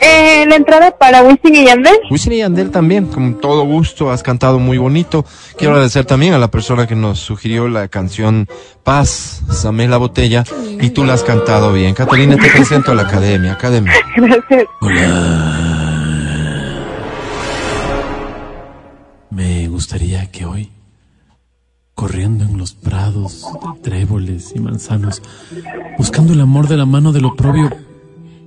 Eh, 0.00 0.44
la 0.48 0.56
entrada 0.56 0.90
para 0.96 1.22
Wisin 1.22 1.54
y 1.54 1.64
Yandel. 1.64 1.96
Wisin 2.10 2.32
y 2.32 2.38
Yandel 2.38 2.70
también, 2.70 3.06
con 3.06 3.40
todo 3.40 3.64
gusto, 3.64 4.10
has 4.10 4.22
cantado 4.22 4.58
muy 4.58 4.78
bonito. 4.78 5.24
Quiero 5.56 5.74
agradecer 5.74 6.04
también 6.04 6.34
a 6.34 6.38
la 6.38 6.48
persona 6.48 6.86
que 6.86 6.94
nos 6.94 7.20
sugirió 7.20 7.68
la 7.68 7.88
canción 7.88 8.48
Paz, 8.82 9.42
Samé 9.50 9.88
la 9.88 9.96
botella, 9.96 10.44
y 10.80 10.90
tú 10.90 11.04
la 11.04 11.14
has 11.14 11.22
cantado 11.22 11.72
bien. 11.72 11.94
Catalina, 11.94 12.36
te 12.36 12.50
presento 12.50 12.92
a 12.92 12.94
la 12.94 13.02
academia, 13.02 13.52
academia. 13.52 13.92
Gracias. 14.16 14.64
Me 19.30 19.68
gustaría 19.68 20.30
que 20.30 20.44
hoy, 20.44 20.70
corriendo 21.94 22.44
en 22.44 22.58
los 22.58 22.74
prados 22.74 23.46
de 23.52 23.80
tréboles 23.82 24.52
y 24.54 24.60
manzanos, 24.60 25.22
buscando 25.96 26.32
el 26.32 26.40
amor 26.40 26.68
de 26.68 26.76
la 26.76 26.86
mano 26.86 27.12
del 27.12 27.24
oprobio, 27.24 27.70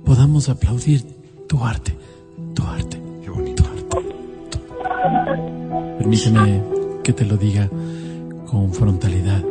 podamos 0.04 0.48
aplaudir 0.48 1.04
tu 1.48 1.64
arte, 1.64 1.96
tu 2.54 2.62
arte, 2.64 3.00
Qué 3.22 3.30
bonito. 3.30 3.64
Permíteme 5.98 6.62
que 7.02 7.12
te 7.12 7.24
lo 7.24 7.36
diga 7.36 7.68
con 8.46 8.72
frontalidad. 8.72 9.42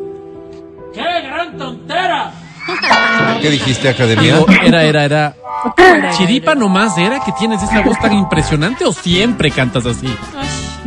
¿Qué 3.41 3.49
dijiste, 3.49 3.89
academia? 3.89 4.37
Digo, 4.37 4.45
era, 4.63 4.83
era, 4.83 5.05
era. 5.05 5.35
¿Chiripa 6.17 6.55
nomás 6.55 6.97
era 6.97 7.19
que 7.23 7.31
tienes 7.33 7.61
esa 7.63 7.81
voz 7.81 7.99
tan 7.99 8.13
impresionante 8.13 8.85
o 8.85 8.93
siempre 8.93 9.51
cantas 9.51 9.85
así? 9.85 10.07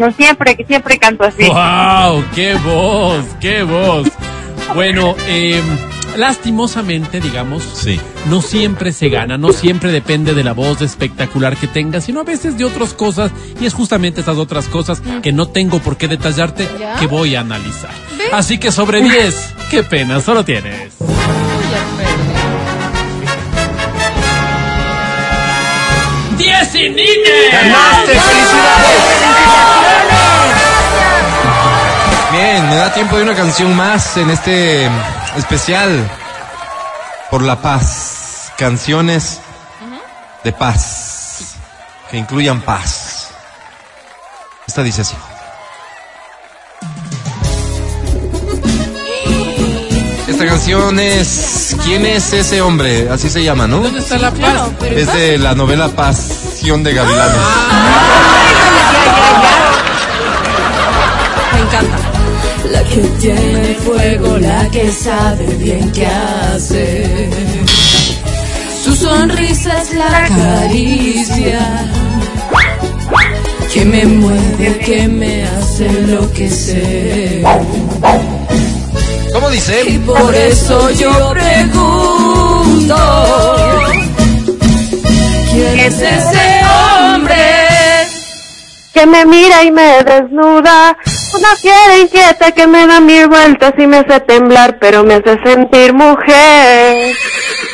No 0.00 0.10
siempre, 0.12 0.56
que 0.56 0.64
siempre 0.64 0.98
canto 0.98 1.24
así. 1.24 1.44
¡Wow! 1.44 2.24
¡Qué 2.34 2.54
voz! 2.54 3.22
¡Qué 3.38 3.62
voz! 3.62 4.08
Bueno, 4.74 5.14
eh, 5.26 5.60
lastimosamente, 6.16 7.20
digamos, 7.20 7.62
Sí. 7.74 8.00
no 8.30 8.40
siempre 8.40 8.92
se 8.92 9.10
gana, 9.10 9.36
no 9.36 9.52
siempre 9.52 9.92
depende 9.92 10.32
de 10.32 10.42
la 10.42 10.54
voz 10.54 10.80
espectacular 10.80 11.54
que 11.54 11.66
tengas, 11.66 12.04
sino 12.04 12.20
a 12.20 12.24
veces 12.24 12.56
de 12.56 12.64
otras 12.64 12.94
cosas, 12.94 13.30
y 13.60 13.66
es 13.66 13.74
justamente 13.74 14.22
esas 14.22 14.38
otras 14.38 14.68
cosas 14.68 15.02
que 15.22 15.32
no 15.32 15.48
tengo 15.48 15.80
por 15.80 15.98
qué 15.98 16.08
detallarte 16.08 16.66
¿Ya? 16.80 16.94
que 16.96 17.06
voy 17.06 17.34
a 17.36 17.40
analizar. 17.40 17.90
Así 18.32 18.56
que 18.56 18.72
sobre 18.72 19.02
10, 19.06 19.54
qué 19.70 19.82
pena, 19.82 20.20
solo 20.22 20.46
tienes. 20.46 20.94
¡Diez 26.38 26.74
y 26.74 26.88
Nine! 26.88 27.50
¡Ganaste! 27.52 28.12
¡Felicidades! 28.12 29.89
Bien, 32.40 32.66
me 32.70 32.74
da 32.74 32.90
tiempo 32.94 33.18
de 33.18 33.22
una 33.24 33.34
canción 33.34 33.76
más 33.76 34.16
en 34.16 34.30
este 34.30 34.88
especial 35.36 36.10
por 37.30 37.42
la 37.42 37.60
paz. 37.60 38.50
Canciones 38.56 39.40
de 40.42 40.50
paz 40.50 41.56
que 42.10 42.16
incluyan 42.16 42.62
paz. 42.62 43.28
Esta 44.66 44.82
dice 44.82 45.02
así. 45.02 45.16
Esta 50.26 50.46
canción 50.46 50.98
es 50.98 51.76
¿Quién 51.84 52.06
es 52.06 52.32
ese 52.32 52.62
hombre? 52.62 53.10
Así 53.10 53.28
se 53.28 53.44
llama, 53.44 53.66
¿no? 53.66 53.80
¿Dónde 53.80 54.00
está 54.00 54.16
la 54.16 54.30
paz? 54.30 54.70
Es 54.80 55.12
de 55.12 55.36
la 55.36 55.54
novela 55.54 55.88
Pasión 55.88 56.82
de 56.84 56.94
Gavilanes. 56.94 57.36
Que 62.90 63.02
tiene 63.20 63.74
fuego, 63.74 64.38
la 64.38 64.68
que 64.70 64.90
sabe 64.90 65.46
bien 65.58 65.90
qué 65.92 66.06
hace. 66.06 67.30
Su 68.82 68.94
sonrisa 68.96 69.80
es 69.80 69.94
la 69.94 70.28
caricia 70.28 71.92
que 73.72 73.84
me 73.84 74.04
mueve, 74.04 74.78
que 74.84 75.06
me 75.06 75.44
hace 75.44 75.86
enloquecer. 75.86 77.44
¿Cómo 79.32 79.48
dice? 79.50 79.82
Y 79.88 79.98
por 79.98 80.34
eso 80.34 80.90
yo 80.90 81.30
pregunto, 81.30 82.96
¿quién 85.52 85.78
es 85.78 85.94
ese 85.94 86.60
hombre? 86.66 87.36
Que 88.92 89.06
me 89.06 89.24
mira 89.24 89.62
y 89.62 89.70
me 89.70 90.02
desnuda. 90.02 90.96
Una 91.32 91.54
fiera 91.56 91.96
inquieta 91.98 92.52
que 92.52 92.66
me 92.66 92.86
da 92.86 93.00
mil 93.00 93.28
vueltas 93.28 93.72
y 93.78 93.86
me 93.86 93.98
hace 93.98 94.20
temblar, 94.20 94.78
pero 94.80 95.04
me 95.04 95.14
hace 95.14 95.38
sentir 95.44 95.92
mujer. 95.92 97.14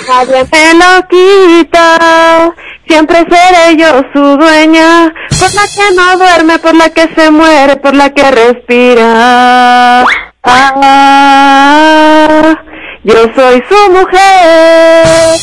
Nadie 0.09 0.47
me 0.53 0.75
lo 0.75 1.09
quita. 1.09 2.53
Siempre 2.87 3.25
seré 3.29 3.77
yo 3.77 4.03
su 4.13 4.37
dueña. 4.37 5.13
Por 5.41 5.55
la 5.55 5.63
que 5.75 5.95
no 5.97 6.19
duerme, 6.19 6.59
por 6.59 6.75
la 6.75 6.91
que 6.91 7.09
se 7.15 7.31
muere, 7.31 7.77
por 7.77 7.95
la 7.95 8.11
que 8.11 8.31
respira. 8.31 10.05
Ah, 10.43 12.55
yo 13.05 13.15
soy 13.35 13.63
su 13.69 13.91
mujer. 13.91 15.39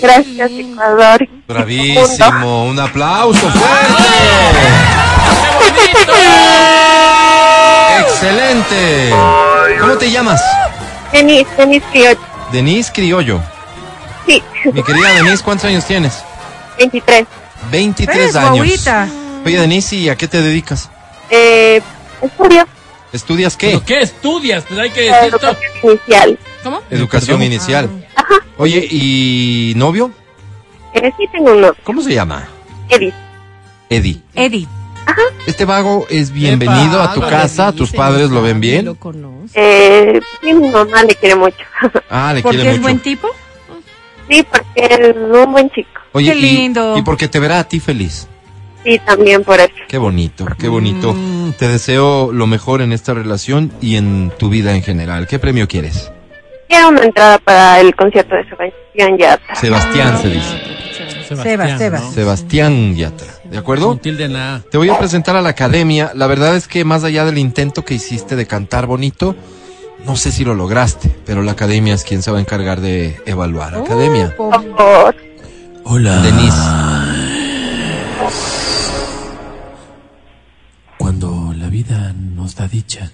Gracias, 0.00 0.50
Ecuador. 0.50 1.28
Bravísimo, 1.48 2.66
un 2.66 2.78
aplauso 2.78 3.50
fuerte. 3.50 4.04
¿Cómo 9.80 9.94
te 9.98 10.10
llamas? 10.10 10.40
Denis, 11.12 11.46
Denis 11.56 11.82
Criollo. 11.92 12.18
Denise 12.52 12.92
Criollo. 12.92 13.40
Sí, 14.26 14.42
Mi 14.72 14.82
querida 14.82 15.12
Denise, 15.14 15.42
¿cuántos 15.42 15.66
años 15.66 15.84
tienes? 15.84 16.22
23. 16.78 17.26
23 17.70 18.16
Eres 18.16 18.36
años. 18.36 18.56
guaguita. 18.56 19.08
Oye, 19.44 19.60
Denise, 19.60 19.96
¿y 19.96 20.08
a 20.08 20.16
qué 20.16 20.26
te 20.28 20.40
dedicas? 20.40 20.90
Eh, 21.30 21.80
estudio 22.22 22.66
¿Estudias 23.12 23.56
qué? 23.56 23.68
¿Pero 23.68 23.84
qué 23.84 24.00
estudias? 24.00 24.64
Pues 24.66 24.80
hay 24.80 24.90
que 24.90 25.08
la 25.10 25.16
decir 25.22 25.34
educación 25.34 25.70
inicial. 25.84 26.38
¿Cómo? 26.62 26.82
Educación 26.90 27.38
Perdón. 27.38 27.52
inicial. 27.52 28.06
Oye, 28.56 28.88
¿y 28.90 29.74
novio? 29.76 30.10
Eh, 30.94 31.12
sí 31.16 31.26
tengo 31.30 31.52
un 31.52 31.60
novio, 31.60 31.76
¿Cómo 31.84 32.02
se 32.02 32.12
llama? 32.14 32.48
Edith. 32.88 33.14
Eddie. 34.34 34.66
Este 35.46 35.64
vago 35.64 36.06
es 36.08 36.30
bienvenido 36.30 37.00
a 37.00 37.12
tu 37.12 37.20
casa, 37.20 37.72
tus 37.72 37.92
padres 37.92 38.30
lo 38.30 38.42
ven 38.42 38.56
Lo 38.56 38.60
bien. 38.60 38.94
conoce. 38.94 39.52
Eh, 39.54 40.20
sí, 40.42 40.52
mi 40.54 40.68
mamá 40.70 41.02
le 41.04 41.14
quiere 41.14 41.34
mucho. 41.36 41.56
Ah, 42.10 42.32
le 42.34 42.42
Porque 42.42 42.56
quiere 42.58 42.70
es 42.72 42.76
mucho. 42.78 42.82
buen 42.82 42.98
tipo. 43.00 43.28
sí, 44.28 44.42
porque 44.50 44.94
es 45.10 45.16
un 45.16 45.52
buen 45.52 45.70
chico. 45.70 45.90
Oye, 46.12 46.32
Qué 46.32 46.38
y- 46.38 46.42
lindo. 46.42 46.96
Y, 46.98 47.02
porque 47.02 47.28
te 47.28 47.38
verá 47.40 47.58
a 47.60 47.64
ti 47.64 47.80
feliz. 47.80 48.28
Sí, 48.84 48.98
también 49.04 49.42
por 49.44 49.58
eso. 49.60 49.72
Qué 49.88 49.98
bonito, 49.98 50.46
qué 50.58 50.68
bonito. 50.68 51.14
Mm. 51.14 51.52
Te 51.52 51.68
deseo 51.68 52.30
lo 52.32 52.46
mejor 52.46 52.82
en 52.82 52.92
esta 52.92 53.14
relación 53.14 53.72
y 53.80 53.96
en 53.96 54.30
tu 54.38 54.48
vida 54.50 54.74
en 54.74 54.82
general. 54.82 55.26
¿Qué 55.26 55.38
premio 55.38 55.66
quieres? 55.68 56.10
Quiero 56.68 56.88
una 56.90 57.02
entrada 57.02 57.38
para 57.38 57.80
el 57.80 57.94
concierto 57.96 58.34
de 58.34 58.44
Sebastián 58.48 59.16
Yatra. 59.18 59.54
Sebastián 59.56 60.18
se 60.20 60.28
dice. 60.28 60.60
Sebas, 61.42 61.78
Sebas. 61.78 62.02
¿no? 62.02 62.12
Sebastián 62.12 62.94
Yatra. 62.94 63.26
¿De 63.54 63.60
acuerdo? 63.60 63.86
Con 63.86 64.00
tilde 64.00 64.24
en 64.24 64.32
la 64.32 64.56
A. 64.56 64.60
Te 64.62 64.78
voy 64.78 64.88
a 64.88 64.98
presentar 64.98 65.36
a 65.36 65.40
la 65.40 65.50
academia. 65.50 66.10
La 66.12 66.26
verdad 66.26 66.56
es 66.56 66.66
que 66.66 66.84
más 66.84 67.04
allá 67.04 67.24
del 67.24 67.38
intento 67.38 67.84
que 67.84 67.94
hiciste 67.94 68.34
de 68.34 68.48
cantar 68.48 68.88
bonito, 68.88 69.36
no 70.04 70.16
sé 70.16 70.32
si 70.32 70.44
lo 70.44 70.54
lograste, 70.54 71.16
pero 71.24 71.40
la 71.40 71.52
academia 71.52 71.94
es 71.94 72.02
quien 72.02 72.20
se 72.20 72.32
va 72.32 72.38
a 72.38 72.40
encargar 72.40 72.80
de 72.80 73.22
evaluar. 73.26 73.76
Academia. 73.76 74.34
Oh, 74.38 74.50
Por 74.50 74.76
favor. 74.76 75.16
Hola. 75.84 76.20
Denise. 76.20 76.58
Cuando 80.98 81.54
la 81.56 81.68
vida 81.68 82.12
no 82.12 82.42
nos 82.42 82.56
da 82.56 82.66
dicha, 82.66 83.12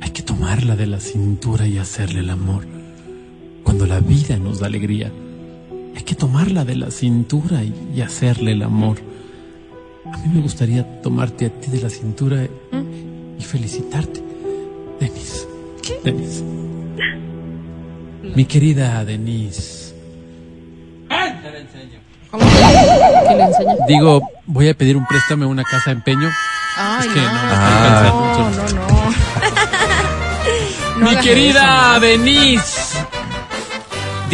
hay 0.00 0.10
que 0.10 0.22
tomarla 0.22 0.76
de 0.76 0.86
la 0.86 1.00
cintura 1.00 1.66
y 1.66 1.78
hacerle 1.78 2.20
el 2.20 2.30
amor. 2.30 2.68
Cuando 3.64 3.84
la 3.84 3.98
vida 3.98 4.36
nos 4.36 4.60
da 4.60 4.66
alegría, 4.68 5.10
hay 5.96 6.04
que 6.04 6.14
tomarla 6.14 6.64
de 6.64 6.76
la 6.76 6.92
cintura 6.92 7.64
y 7.64 8.00
hacerle 8.00 8.52
el 8.52 8.62
amor. 8.62 8.98
A 10.12 10.16
mí 10.18 10.28
me 10.34 10.40
gustaría 10.40 10.84
tomarte 11.02 11.46
a 11.46 11.50
ti 11.50 11.70
de 11.70 11.80
la 11.80 11.88
cintura 11.90 12.46
y 13.38 13.42
felicitarte, 13.42 14.22
Denise. 15.00 15.48
Denise. 16.04 16.42
Mi 18.22 18.44
querida 18.44 19.04
Denise. 19.04 19.94
¿Qué 21.08 21.50
le 21.50 21.60
enseña? 21.60 22.00
Digo, 23.86 24.22
voy 24.46 24.68
a 24.68 24.74
pedir 24.74 24.96
un 24.96 25.06
préstamo 25.06 25.44
a 25.44 25.48
una 25.48 25.64
casa 25.64 25.90
de 25.90 25.96
empeño. 25.96 26.28
Ay, 26.76 27.06
Es 27.08 27.14
que 27.14 27.20
no. 27.20 27.26
no, 27.26 27.30
Ah. 27.32 28.02
No, 28.08 28.50
no, 28.50 28.64
no. 31.00 31.10
Mi 31.10 31.16
querida 31.16 31.98
Denise. 32.00 32.83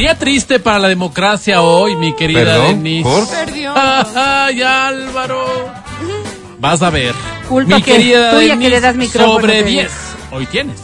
Día 0.00 0.14
triste 0.14 0.58
para 0.60 0.78
la 0.78 0.88
democracia 0.88 1.60
hoy, 1.60 1.94
mi 1.94 2.14
querida 2.14 2.40
Perdón, 2.40 2.82
Denise. 2.82 3.02
¿por? 3.06 3.28
Perdió. 3.28 3.74
Ay, 3.76 4.62
Álvaro. 4.62 5.70
Vas 6.58 6.80
a 6.80 6.88
ver. 6.88 7.14
Culpa 7.46 7.76
mi 7.76 7.82
que 7.82 7.92
querida 7.92 8.30
tuya 8.30 8.40
que 8.40 8.48
Denise, 8.48 8.70
le 8.70 8.80
das 8.80 8.96
micrófono, 8.96 9.34
sobre 9.34 9.56
Denise. 9.56 9.82
10. 9.82 9.92
Hoy 10.30 10.46
tienes. 10.46 10.80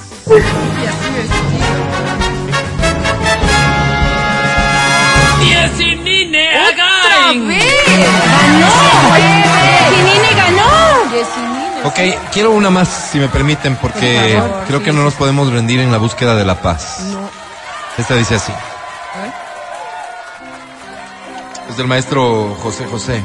¡Diez 5.41 5.81
y 5.81 5.97
Nine 5.97 6.49
¡Otra 6.71 7.29
Again! 7.29 7.49
vez! 7.49 7.65
¡Ganó! 7.97 9.15
¡Ginine 9.95 10.35
ganó! 10.37 11.11
Yesinine. 11.11 11.85
Ok, 11.85 12.33
quiero 12.35 12.51
una 12.51 12.69
más, 12.69 13.09
si 13.13 13.19
me 13.19 13.29
permiten, 13.29 13.77
porque 13.77 14.35
Por 14.35 14.43
favor, 14.51 14.65
creo 14.67 14.83
que 14.83 14.93
no 14.93 15.03
nos 15.05 15.15
podemos 15.15 15.51
rendir 15.51 15.81
en 15.81 15.91
la 15.91 15.97
búsqueda 15.97 16.37
de 16.37 16.45
la 16.45 16.61
paz. 16.61 16.99
No. 17.13 17.31
Esta 17.97 18.15
dice 18.15 18.35
así. 18.35 18.53
Ver. 19.15 19.33
Es 21.71 21.77
del 21.77 21.87
maestro 21.87 22.57
José 22.63 22.87
José. 22.87 23.23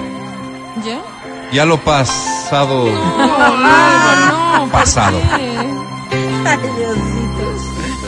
¿Ya? 0.86 1.00
Ya 1.52 1.66
lo 1.66 1.78
pasado. 1.78 2.86
No, 2.86 3.28
no, 3.28 3.56
no. 3.58 4.60
¿por 4.62 4.70
Pasado. 4.72 5.18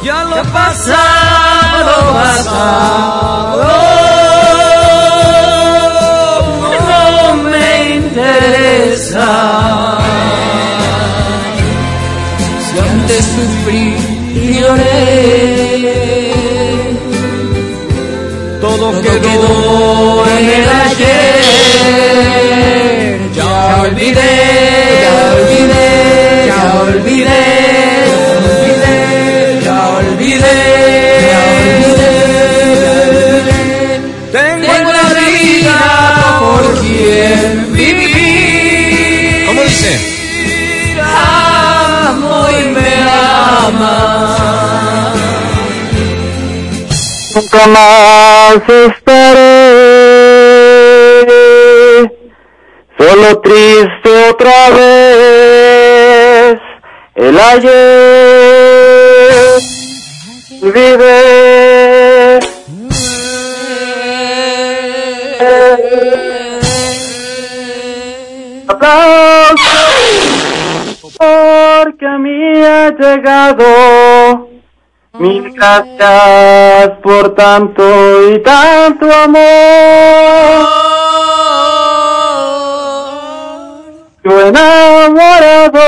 Ya 0.04 0.24
lo 0.26 0.44
pasado, 0.52 2.14
pasado. 2.14 3.64
No 6.90 7.36
me 7.44 7.96
interesa. 7.96 9.30
Si 12.60 12.80
antes 12.80 13.26
sufrí 13.26 13.96
y 14.36 14.60
lloré. 14.60 15.63
Todo 18.94 19.02
quedó 19.02 20.24
en 20.38 20.46
el 20.50 20.70
ayer. 20.70 21.42
Ya 23.34 23.82
olvidé, 23.82 24.36
ya 25.04 25.14
olvidé, 25.34 25.90
ya 26.48 26.62
olvidé, 26.84 27.44
ya 29.66 29.78
olvidé, 29.98 30.58
ya 31.26 31.38
olvidé. 31.58 32.22
Tengo 34.32 34.74
la 34.92 35.08
vida 35.20 35.78
por 36.40 36.64
quien 36.82 37.50
vivir. 37.74 39.48
¿Cómo 39.48 39.62
dice? 39.64 39.92
Amo 41.02 42.34
y 42.52 42.62
me 42.76 42.92
ama. 43.66 44.63
Nunca 47.36 47.66
más 47.66 48.62
estaré 48.70 49.42
solo 52.96 53.42
triste 53.42 54.30
otra 54.30 54.70
vez. 54.70 56.60
El 57.16 57.40
ayer 57.40 57.72
vive. 60.62 62.40
Aplausos 68.68 69.58
porque 71.18 72.06
a 72.06 72.20
mí 72.20 72.64
ha 72.64 72.92
llegado. 72.92 74.53
Mil 75.20 75.54
gracias 75.54 76.90
por 77.04 77.36
tanto 77.36 77.84
y 78.32 78.42
tanto 78.42 79.06
amor. 79.14 79.40
Yo 84.24 84.48
enamorado, 84.48 85.80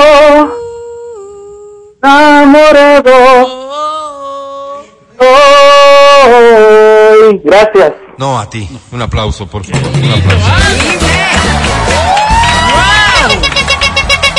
enamorado. 2.04 3.16
Soy. 5.18 7.42
Gracias. 7.44 7.94
No, 8.20 8.40
a 8.40 8.48
ti. 8.48 8.70
Un 8.92 9.02
aplauso, 9.02 9.48
por 9.48 9.66
favor. 9.66 9.88
Un 9.88 10.12
aplauso. 10.12 10.46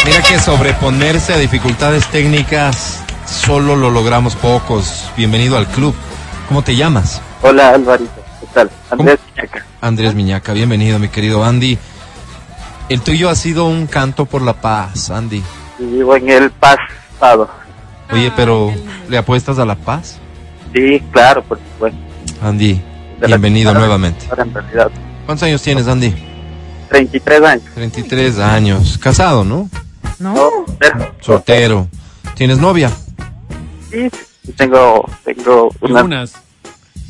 Mira 0.05 0.23
que 0.23 0.39
sobreponerse 0.39 1.33
a 1.33 1.39
dificultades 1.39 2.07
técnicas 2.07 3.03
solo 3.27 3.77
lo 3.77 3.91
logramos 3.91 4.37
pocos. 4.37 5.11
Bienvenido 5.17 5.57
al 5.57 5.67
club. 5.67 5.95
¿Cómo 6.49 6.63
te 6.63 6.77
llamas? 6.77 7.21
Hola 7.43 7.71
Alvarito, 7.71 8.23
¿qué 8.41 8.47
tal? 8.55 8.71
Andrés 8.91 9.19
Piñaca. 9.35 9.67
Andrés 9.81 10.15
Miñaca. 10.15 10.53
Bienvenido, 10.53 10.99
mi 10.99 11.09
querido 11.09 11.45
Andy. 11.45 11.79
El 12.89 13.01
tuyo 13.01 13.29
ha 13.29 13.35
sido 13.35 13.67
un 13.67 13.87
canto 13.87 14.27
por 14.27 14.43
la 14.43 14.55
paz, 14.55 15.11
Andy. 15.11 15.43
Vivo 15.79 16.17
en 16.17 16.29
el 16.31 16.51
pasado. 16.51 17.49
Oye, 18.13 18.33
pero 18.37 18.73
¿le 19.09 19.19
apuestas 19.19 19.59
a 19.59 19.65
la 19.65 19.75
paz? 19.75 20.19
Sí, 20.73 21.03
claro, 21.11 21.43
por 21.43 21.59
supuesto. 21.59 21.99
Andy, 22.41 22.81
De 23.21 23.27
bienvenido 23.27 23.75
nuevamente. 23.75 24.27
En 24.37 24.55
realidad, 24.55 24.91
¿Cuántos 25.25 25.43
años 25.45 25.63
tienes, 25.63 25.89
Andy? 25.89 26.15
33 26.89 27.43
años. 27.43 27.65
33 27.75 28.39
años. 28.39 28.99
Casado, 28.99 29.45
¿no? 29.45 29.69
¿no? 30.21 30.39
Soltero. 31.21 31.89
¿Tienes 32.37 32.59
novia? 32.59 32.91
Sí, 33.91 34.53
tengo, 34.57 35.09
tengo 35.25 35.71
una, 35.81 36.01
Algunas. 36.01 36.33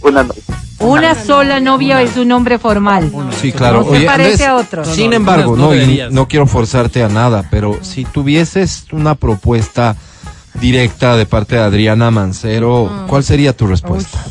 una 0.02 0.22
novia. 0.22 0.42
Una 0.78 1.14
sola 1.14 1.58
novia 1.58 2.02
es 2.02 2.16
un 2.18 2.30
hombre 2.32 2.58
formal. 2.58 3.10
Sí, 3.40 3.50
claro. 3.52 3.82
No 3.84 3.98
se 3.98 4.04
parece 4.04 4.44
a 4.46 4.56
otros. 4.56 4.86
Sin 4.88 5.04
No, 5.06 5.10
no, 5.10 5.16
embargo, 5.16 5.56
no 5.56 5.66
no, 5.68 5.74
y 5.74 5.78
deberías. 5.78 6.12
no 6.12 6.28
quiero 6.28 6.46
forzarte 6.46 7.02
a 7.02 7.08
nada, 7.08 7.48
pero 7.50 7.78
si 7.82 8.04
tuvieses 8.04 8.84
una 8.92 9.14
propuesta 9.14 9.96
directa 10.54 11.16
de 11.16 11.24
parte 11.26 11.56
de 11.56 11.62
Adriana 11.62 12.10
Mancero, 12.10 13.04
¿cuál 13.08 13.24
sería 13.24 13.56
tu 13.56 13.66
respuesta? 13.66 14.22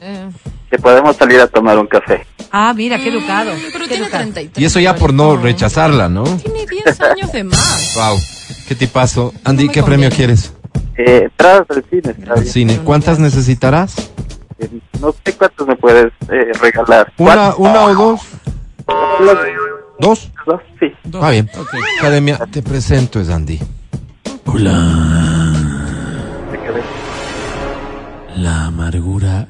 Eh, 0.00 0.28
Que 0.70 0.78
podemos 0.78 1.16
salir 1.16 1.38
a 1.40 1.46
tomar 1.48 1.78
un 1.78 1.86
café. 1.86 2.26
Ah, 2.50 2.72
mira, 2.74 2.98
qué 2.98 3.10
educado. 3.10 3.52
pero 3.72 3.84
Qué 3.84 3.88
tiene 3.90 4.04
educado. 4.04 4.22
33. 4.24 4.62
Y 4.62 4.64
eso 4.64 4.80
ya 4.80 4.96
por 4.96 5.12
no 5.12 5.36
rechazarla, 5.36 6.08
¿no? 6.08 6.24
Tiene 6.24 6.64
10 6.66 7.00
años 7.02 7.30
de 7.32 7.44
más. 7.44 7.92
Wow. 7.96 8.18
¿Qué 8.68 8.74
tipazo? 8.74 9.34
Andy, 9.44 9.68
¿qué 9.68 9.82
premio 9.82 10.08
quieres? 10.10 10.52
Eh, 11.06 11.22
entradas 11.24 11.64
al 11.70 11.84
cine, 11.88 12.14
Al 12.28 12.44
cine. 12.44 12.78
¿Cuántas 12.84 13.18
necesitarás? 13.18 14.10
Eh, 14.58 14.68
no 15.00 15.14
sé 15.24 15.34
cuántos 15.34 15.66
me 15.66 15.74
puedes 15.76 16.12
eh, 16.28 16.52
regalar. 16.60 17.10
¿Una, 17.16 17.54
una 17.56 17.84
o 17.84 17.94
dos? 17.94 18.20
¿Dos? 19.98 20.30
¿Dos? 20.46 20.60
Sí. 20.78 20.86
Ah, 21.14 21.30
bien. 21.30 21.48
Academia, 21.98 22.38
te 22.50 22.62
presento, 22.62 23.18
es 23.18 23.30
Andy. 23.30 23.58
quedé. 24.44 26.82
La 28.36 28.66
amargura 28.66 29.48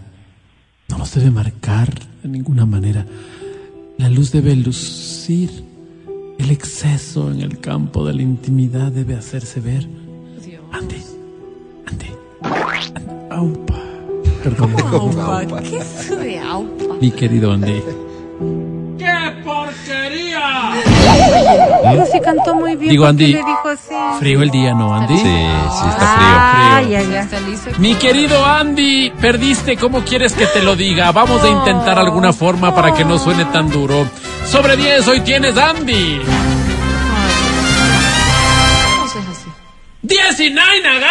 no 0.89 0.99
nos 0.99 1.13
debe 1.15 1.33
marcar 1.33 1.89
de 2.23 2.29
ninguna 2.29 2.65
manera. 2.65 3.05
La 3.99 4.09
luz 4.09 4.31
debe 4.31 4.55
lucir. 4.55 5.65
El 6.39 6.51
exceso 6.53 7.31
en 7.31 7.41
el 7.41 7.59
campo 7.61 8.07
de 8.07 8.15
la 8.15 8.23
intimidad 8.23 8.93
debe 8.93 9.15
hacerse 9.15 9.61
ver. 9.61 9.87
Andy, 10.73 11.03
aupa. 13.31 13.75
Perdón, 14.43 14.75
Aupa, 14.93 15.61
¿qué 15.63 15.77
es 15.79 16.01
eso 16.07 16.17
de 16.17 16.39
aupa? 16.39 16.95
mi 17.01 17.11
querido 17.11 17.53
Andy. 17.53 17.83
Pero 21.83 22.07
sí 22.07 22.21
cantó 22.21 22.55
muy 22.55 22.77
bien. 22.77 22.91
Digo, 22.91 23.05
¿por 23.05 23.17
qué 23.17 23.25
Andy, 23.25 23.33
le 23.33 23.39
dijo 23.39 23.69
así? 23.69 23.95
Frío 24.19 24.43
el 24.43 24.51
día, 24.51 24.75
¿no, 24.75 24.95
Andy? 24.95 25.17
Sí, 25.17 25.23
sí, 25.25 25.89
está 25.89 25.99
Ah, 26.01 26.81
frío. 26.83 26.91
ya, 26.91 27.03
ya. 27.03 27.79
Mi 27.79 27.95
querido 27.95 28.45
Andy, 28.45 29.11
perdiste, 29.21 29.77
¿cómo 29.77 30.01
quieres 30.03 30.33
que 30.35 30.47
te 30.47 30.63
lo 30.63 30.77
diga? 30.77 31.11
Vamos 31.13 31.43
a 31.43 31.49
intentar 31.49 31.99
alguna 31.99 32.33
forma 32.33 32.75
para 32.75 32.93
que 32.95 33.05
no 33.05 33.19
suene 33.19 33.45
tan 33.47 33.71
duro. 33.71 34.07
Sobre 34.47 34.77
10, 34.77 35.07
hoy 35.09 35.21
tienes 35.21 35.57
Andy. 35.57 36.21
¿Cómo 40.11 40.23
se 40.23 40.29
es 40.29 40.35
así? 40.35 40.49
19 40.51 40.81
Nagar. 40.83 41.11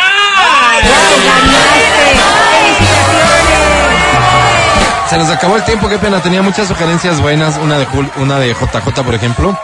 Se 5.10 5.18
nos 5.18 5.30
acabó 5.30 5.56
el 5.56 5.64
tiempo, 5.64 5.89
qué 5.89 5.97
pena. 5.97 6.22
Tenía 6.22 6.41
muchas 6.41 6.68
sugerencias 6.68 7.20
buenas. 7.22 7.58
Una 7.58 7.80
de, 7.80 7.88
Jul- 7.88 8.12
una 8.18 8.38
de 8.39 8.54
JJ, 8.54 9.04
por 9.04 9.16
ejemplo. 9.16 9.58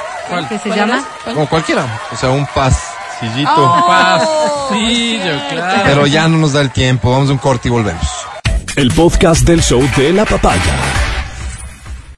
¿Qué 0.49 0.57
se 0.57 0.69
llama? 0.75 1.03
Como 1.23 1.47
cualquiera. 1.47 1.85
O 2.11 2.15
sea, 2.15 2.29
un 2.31 2.47
pasillito. 2.47 3.51
Oh. 3.55 3.85
Pasillo, 3.87 5.39
claro. 5.51 5.81
Pero 5.85 6.07
ya 6.07 6.27
no 6.27 6.37
nos 6.39 6.53
da 6.53 6.61
el 6.61 6.71
tiempo. 6.71 7.11
Vamos 7.11 7.29
a 7.29 7.33
un 7.33 7.37
corte 7.37 7.67
y 7.67 7.71
volvemos. 7.71 8.07
El 8.75 8.91
podcast 8.91 9.41
del 9.43 9.61
show 9.61 9.87
de 9.95 10.11
la 10.13 10.25
papaya. 10.25 10.73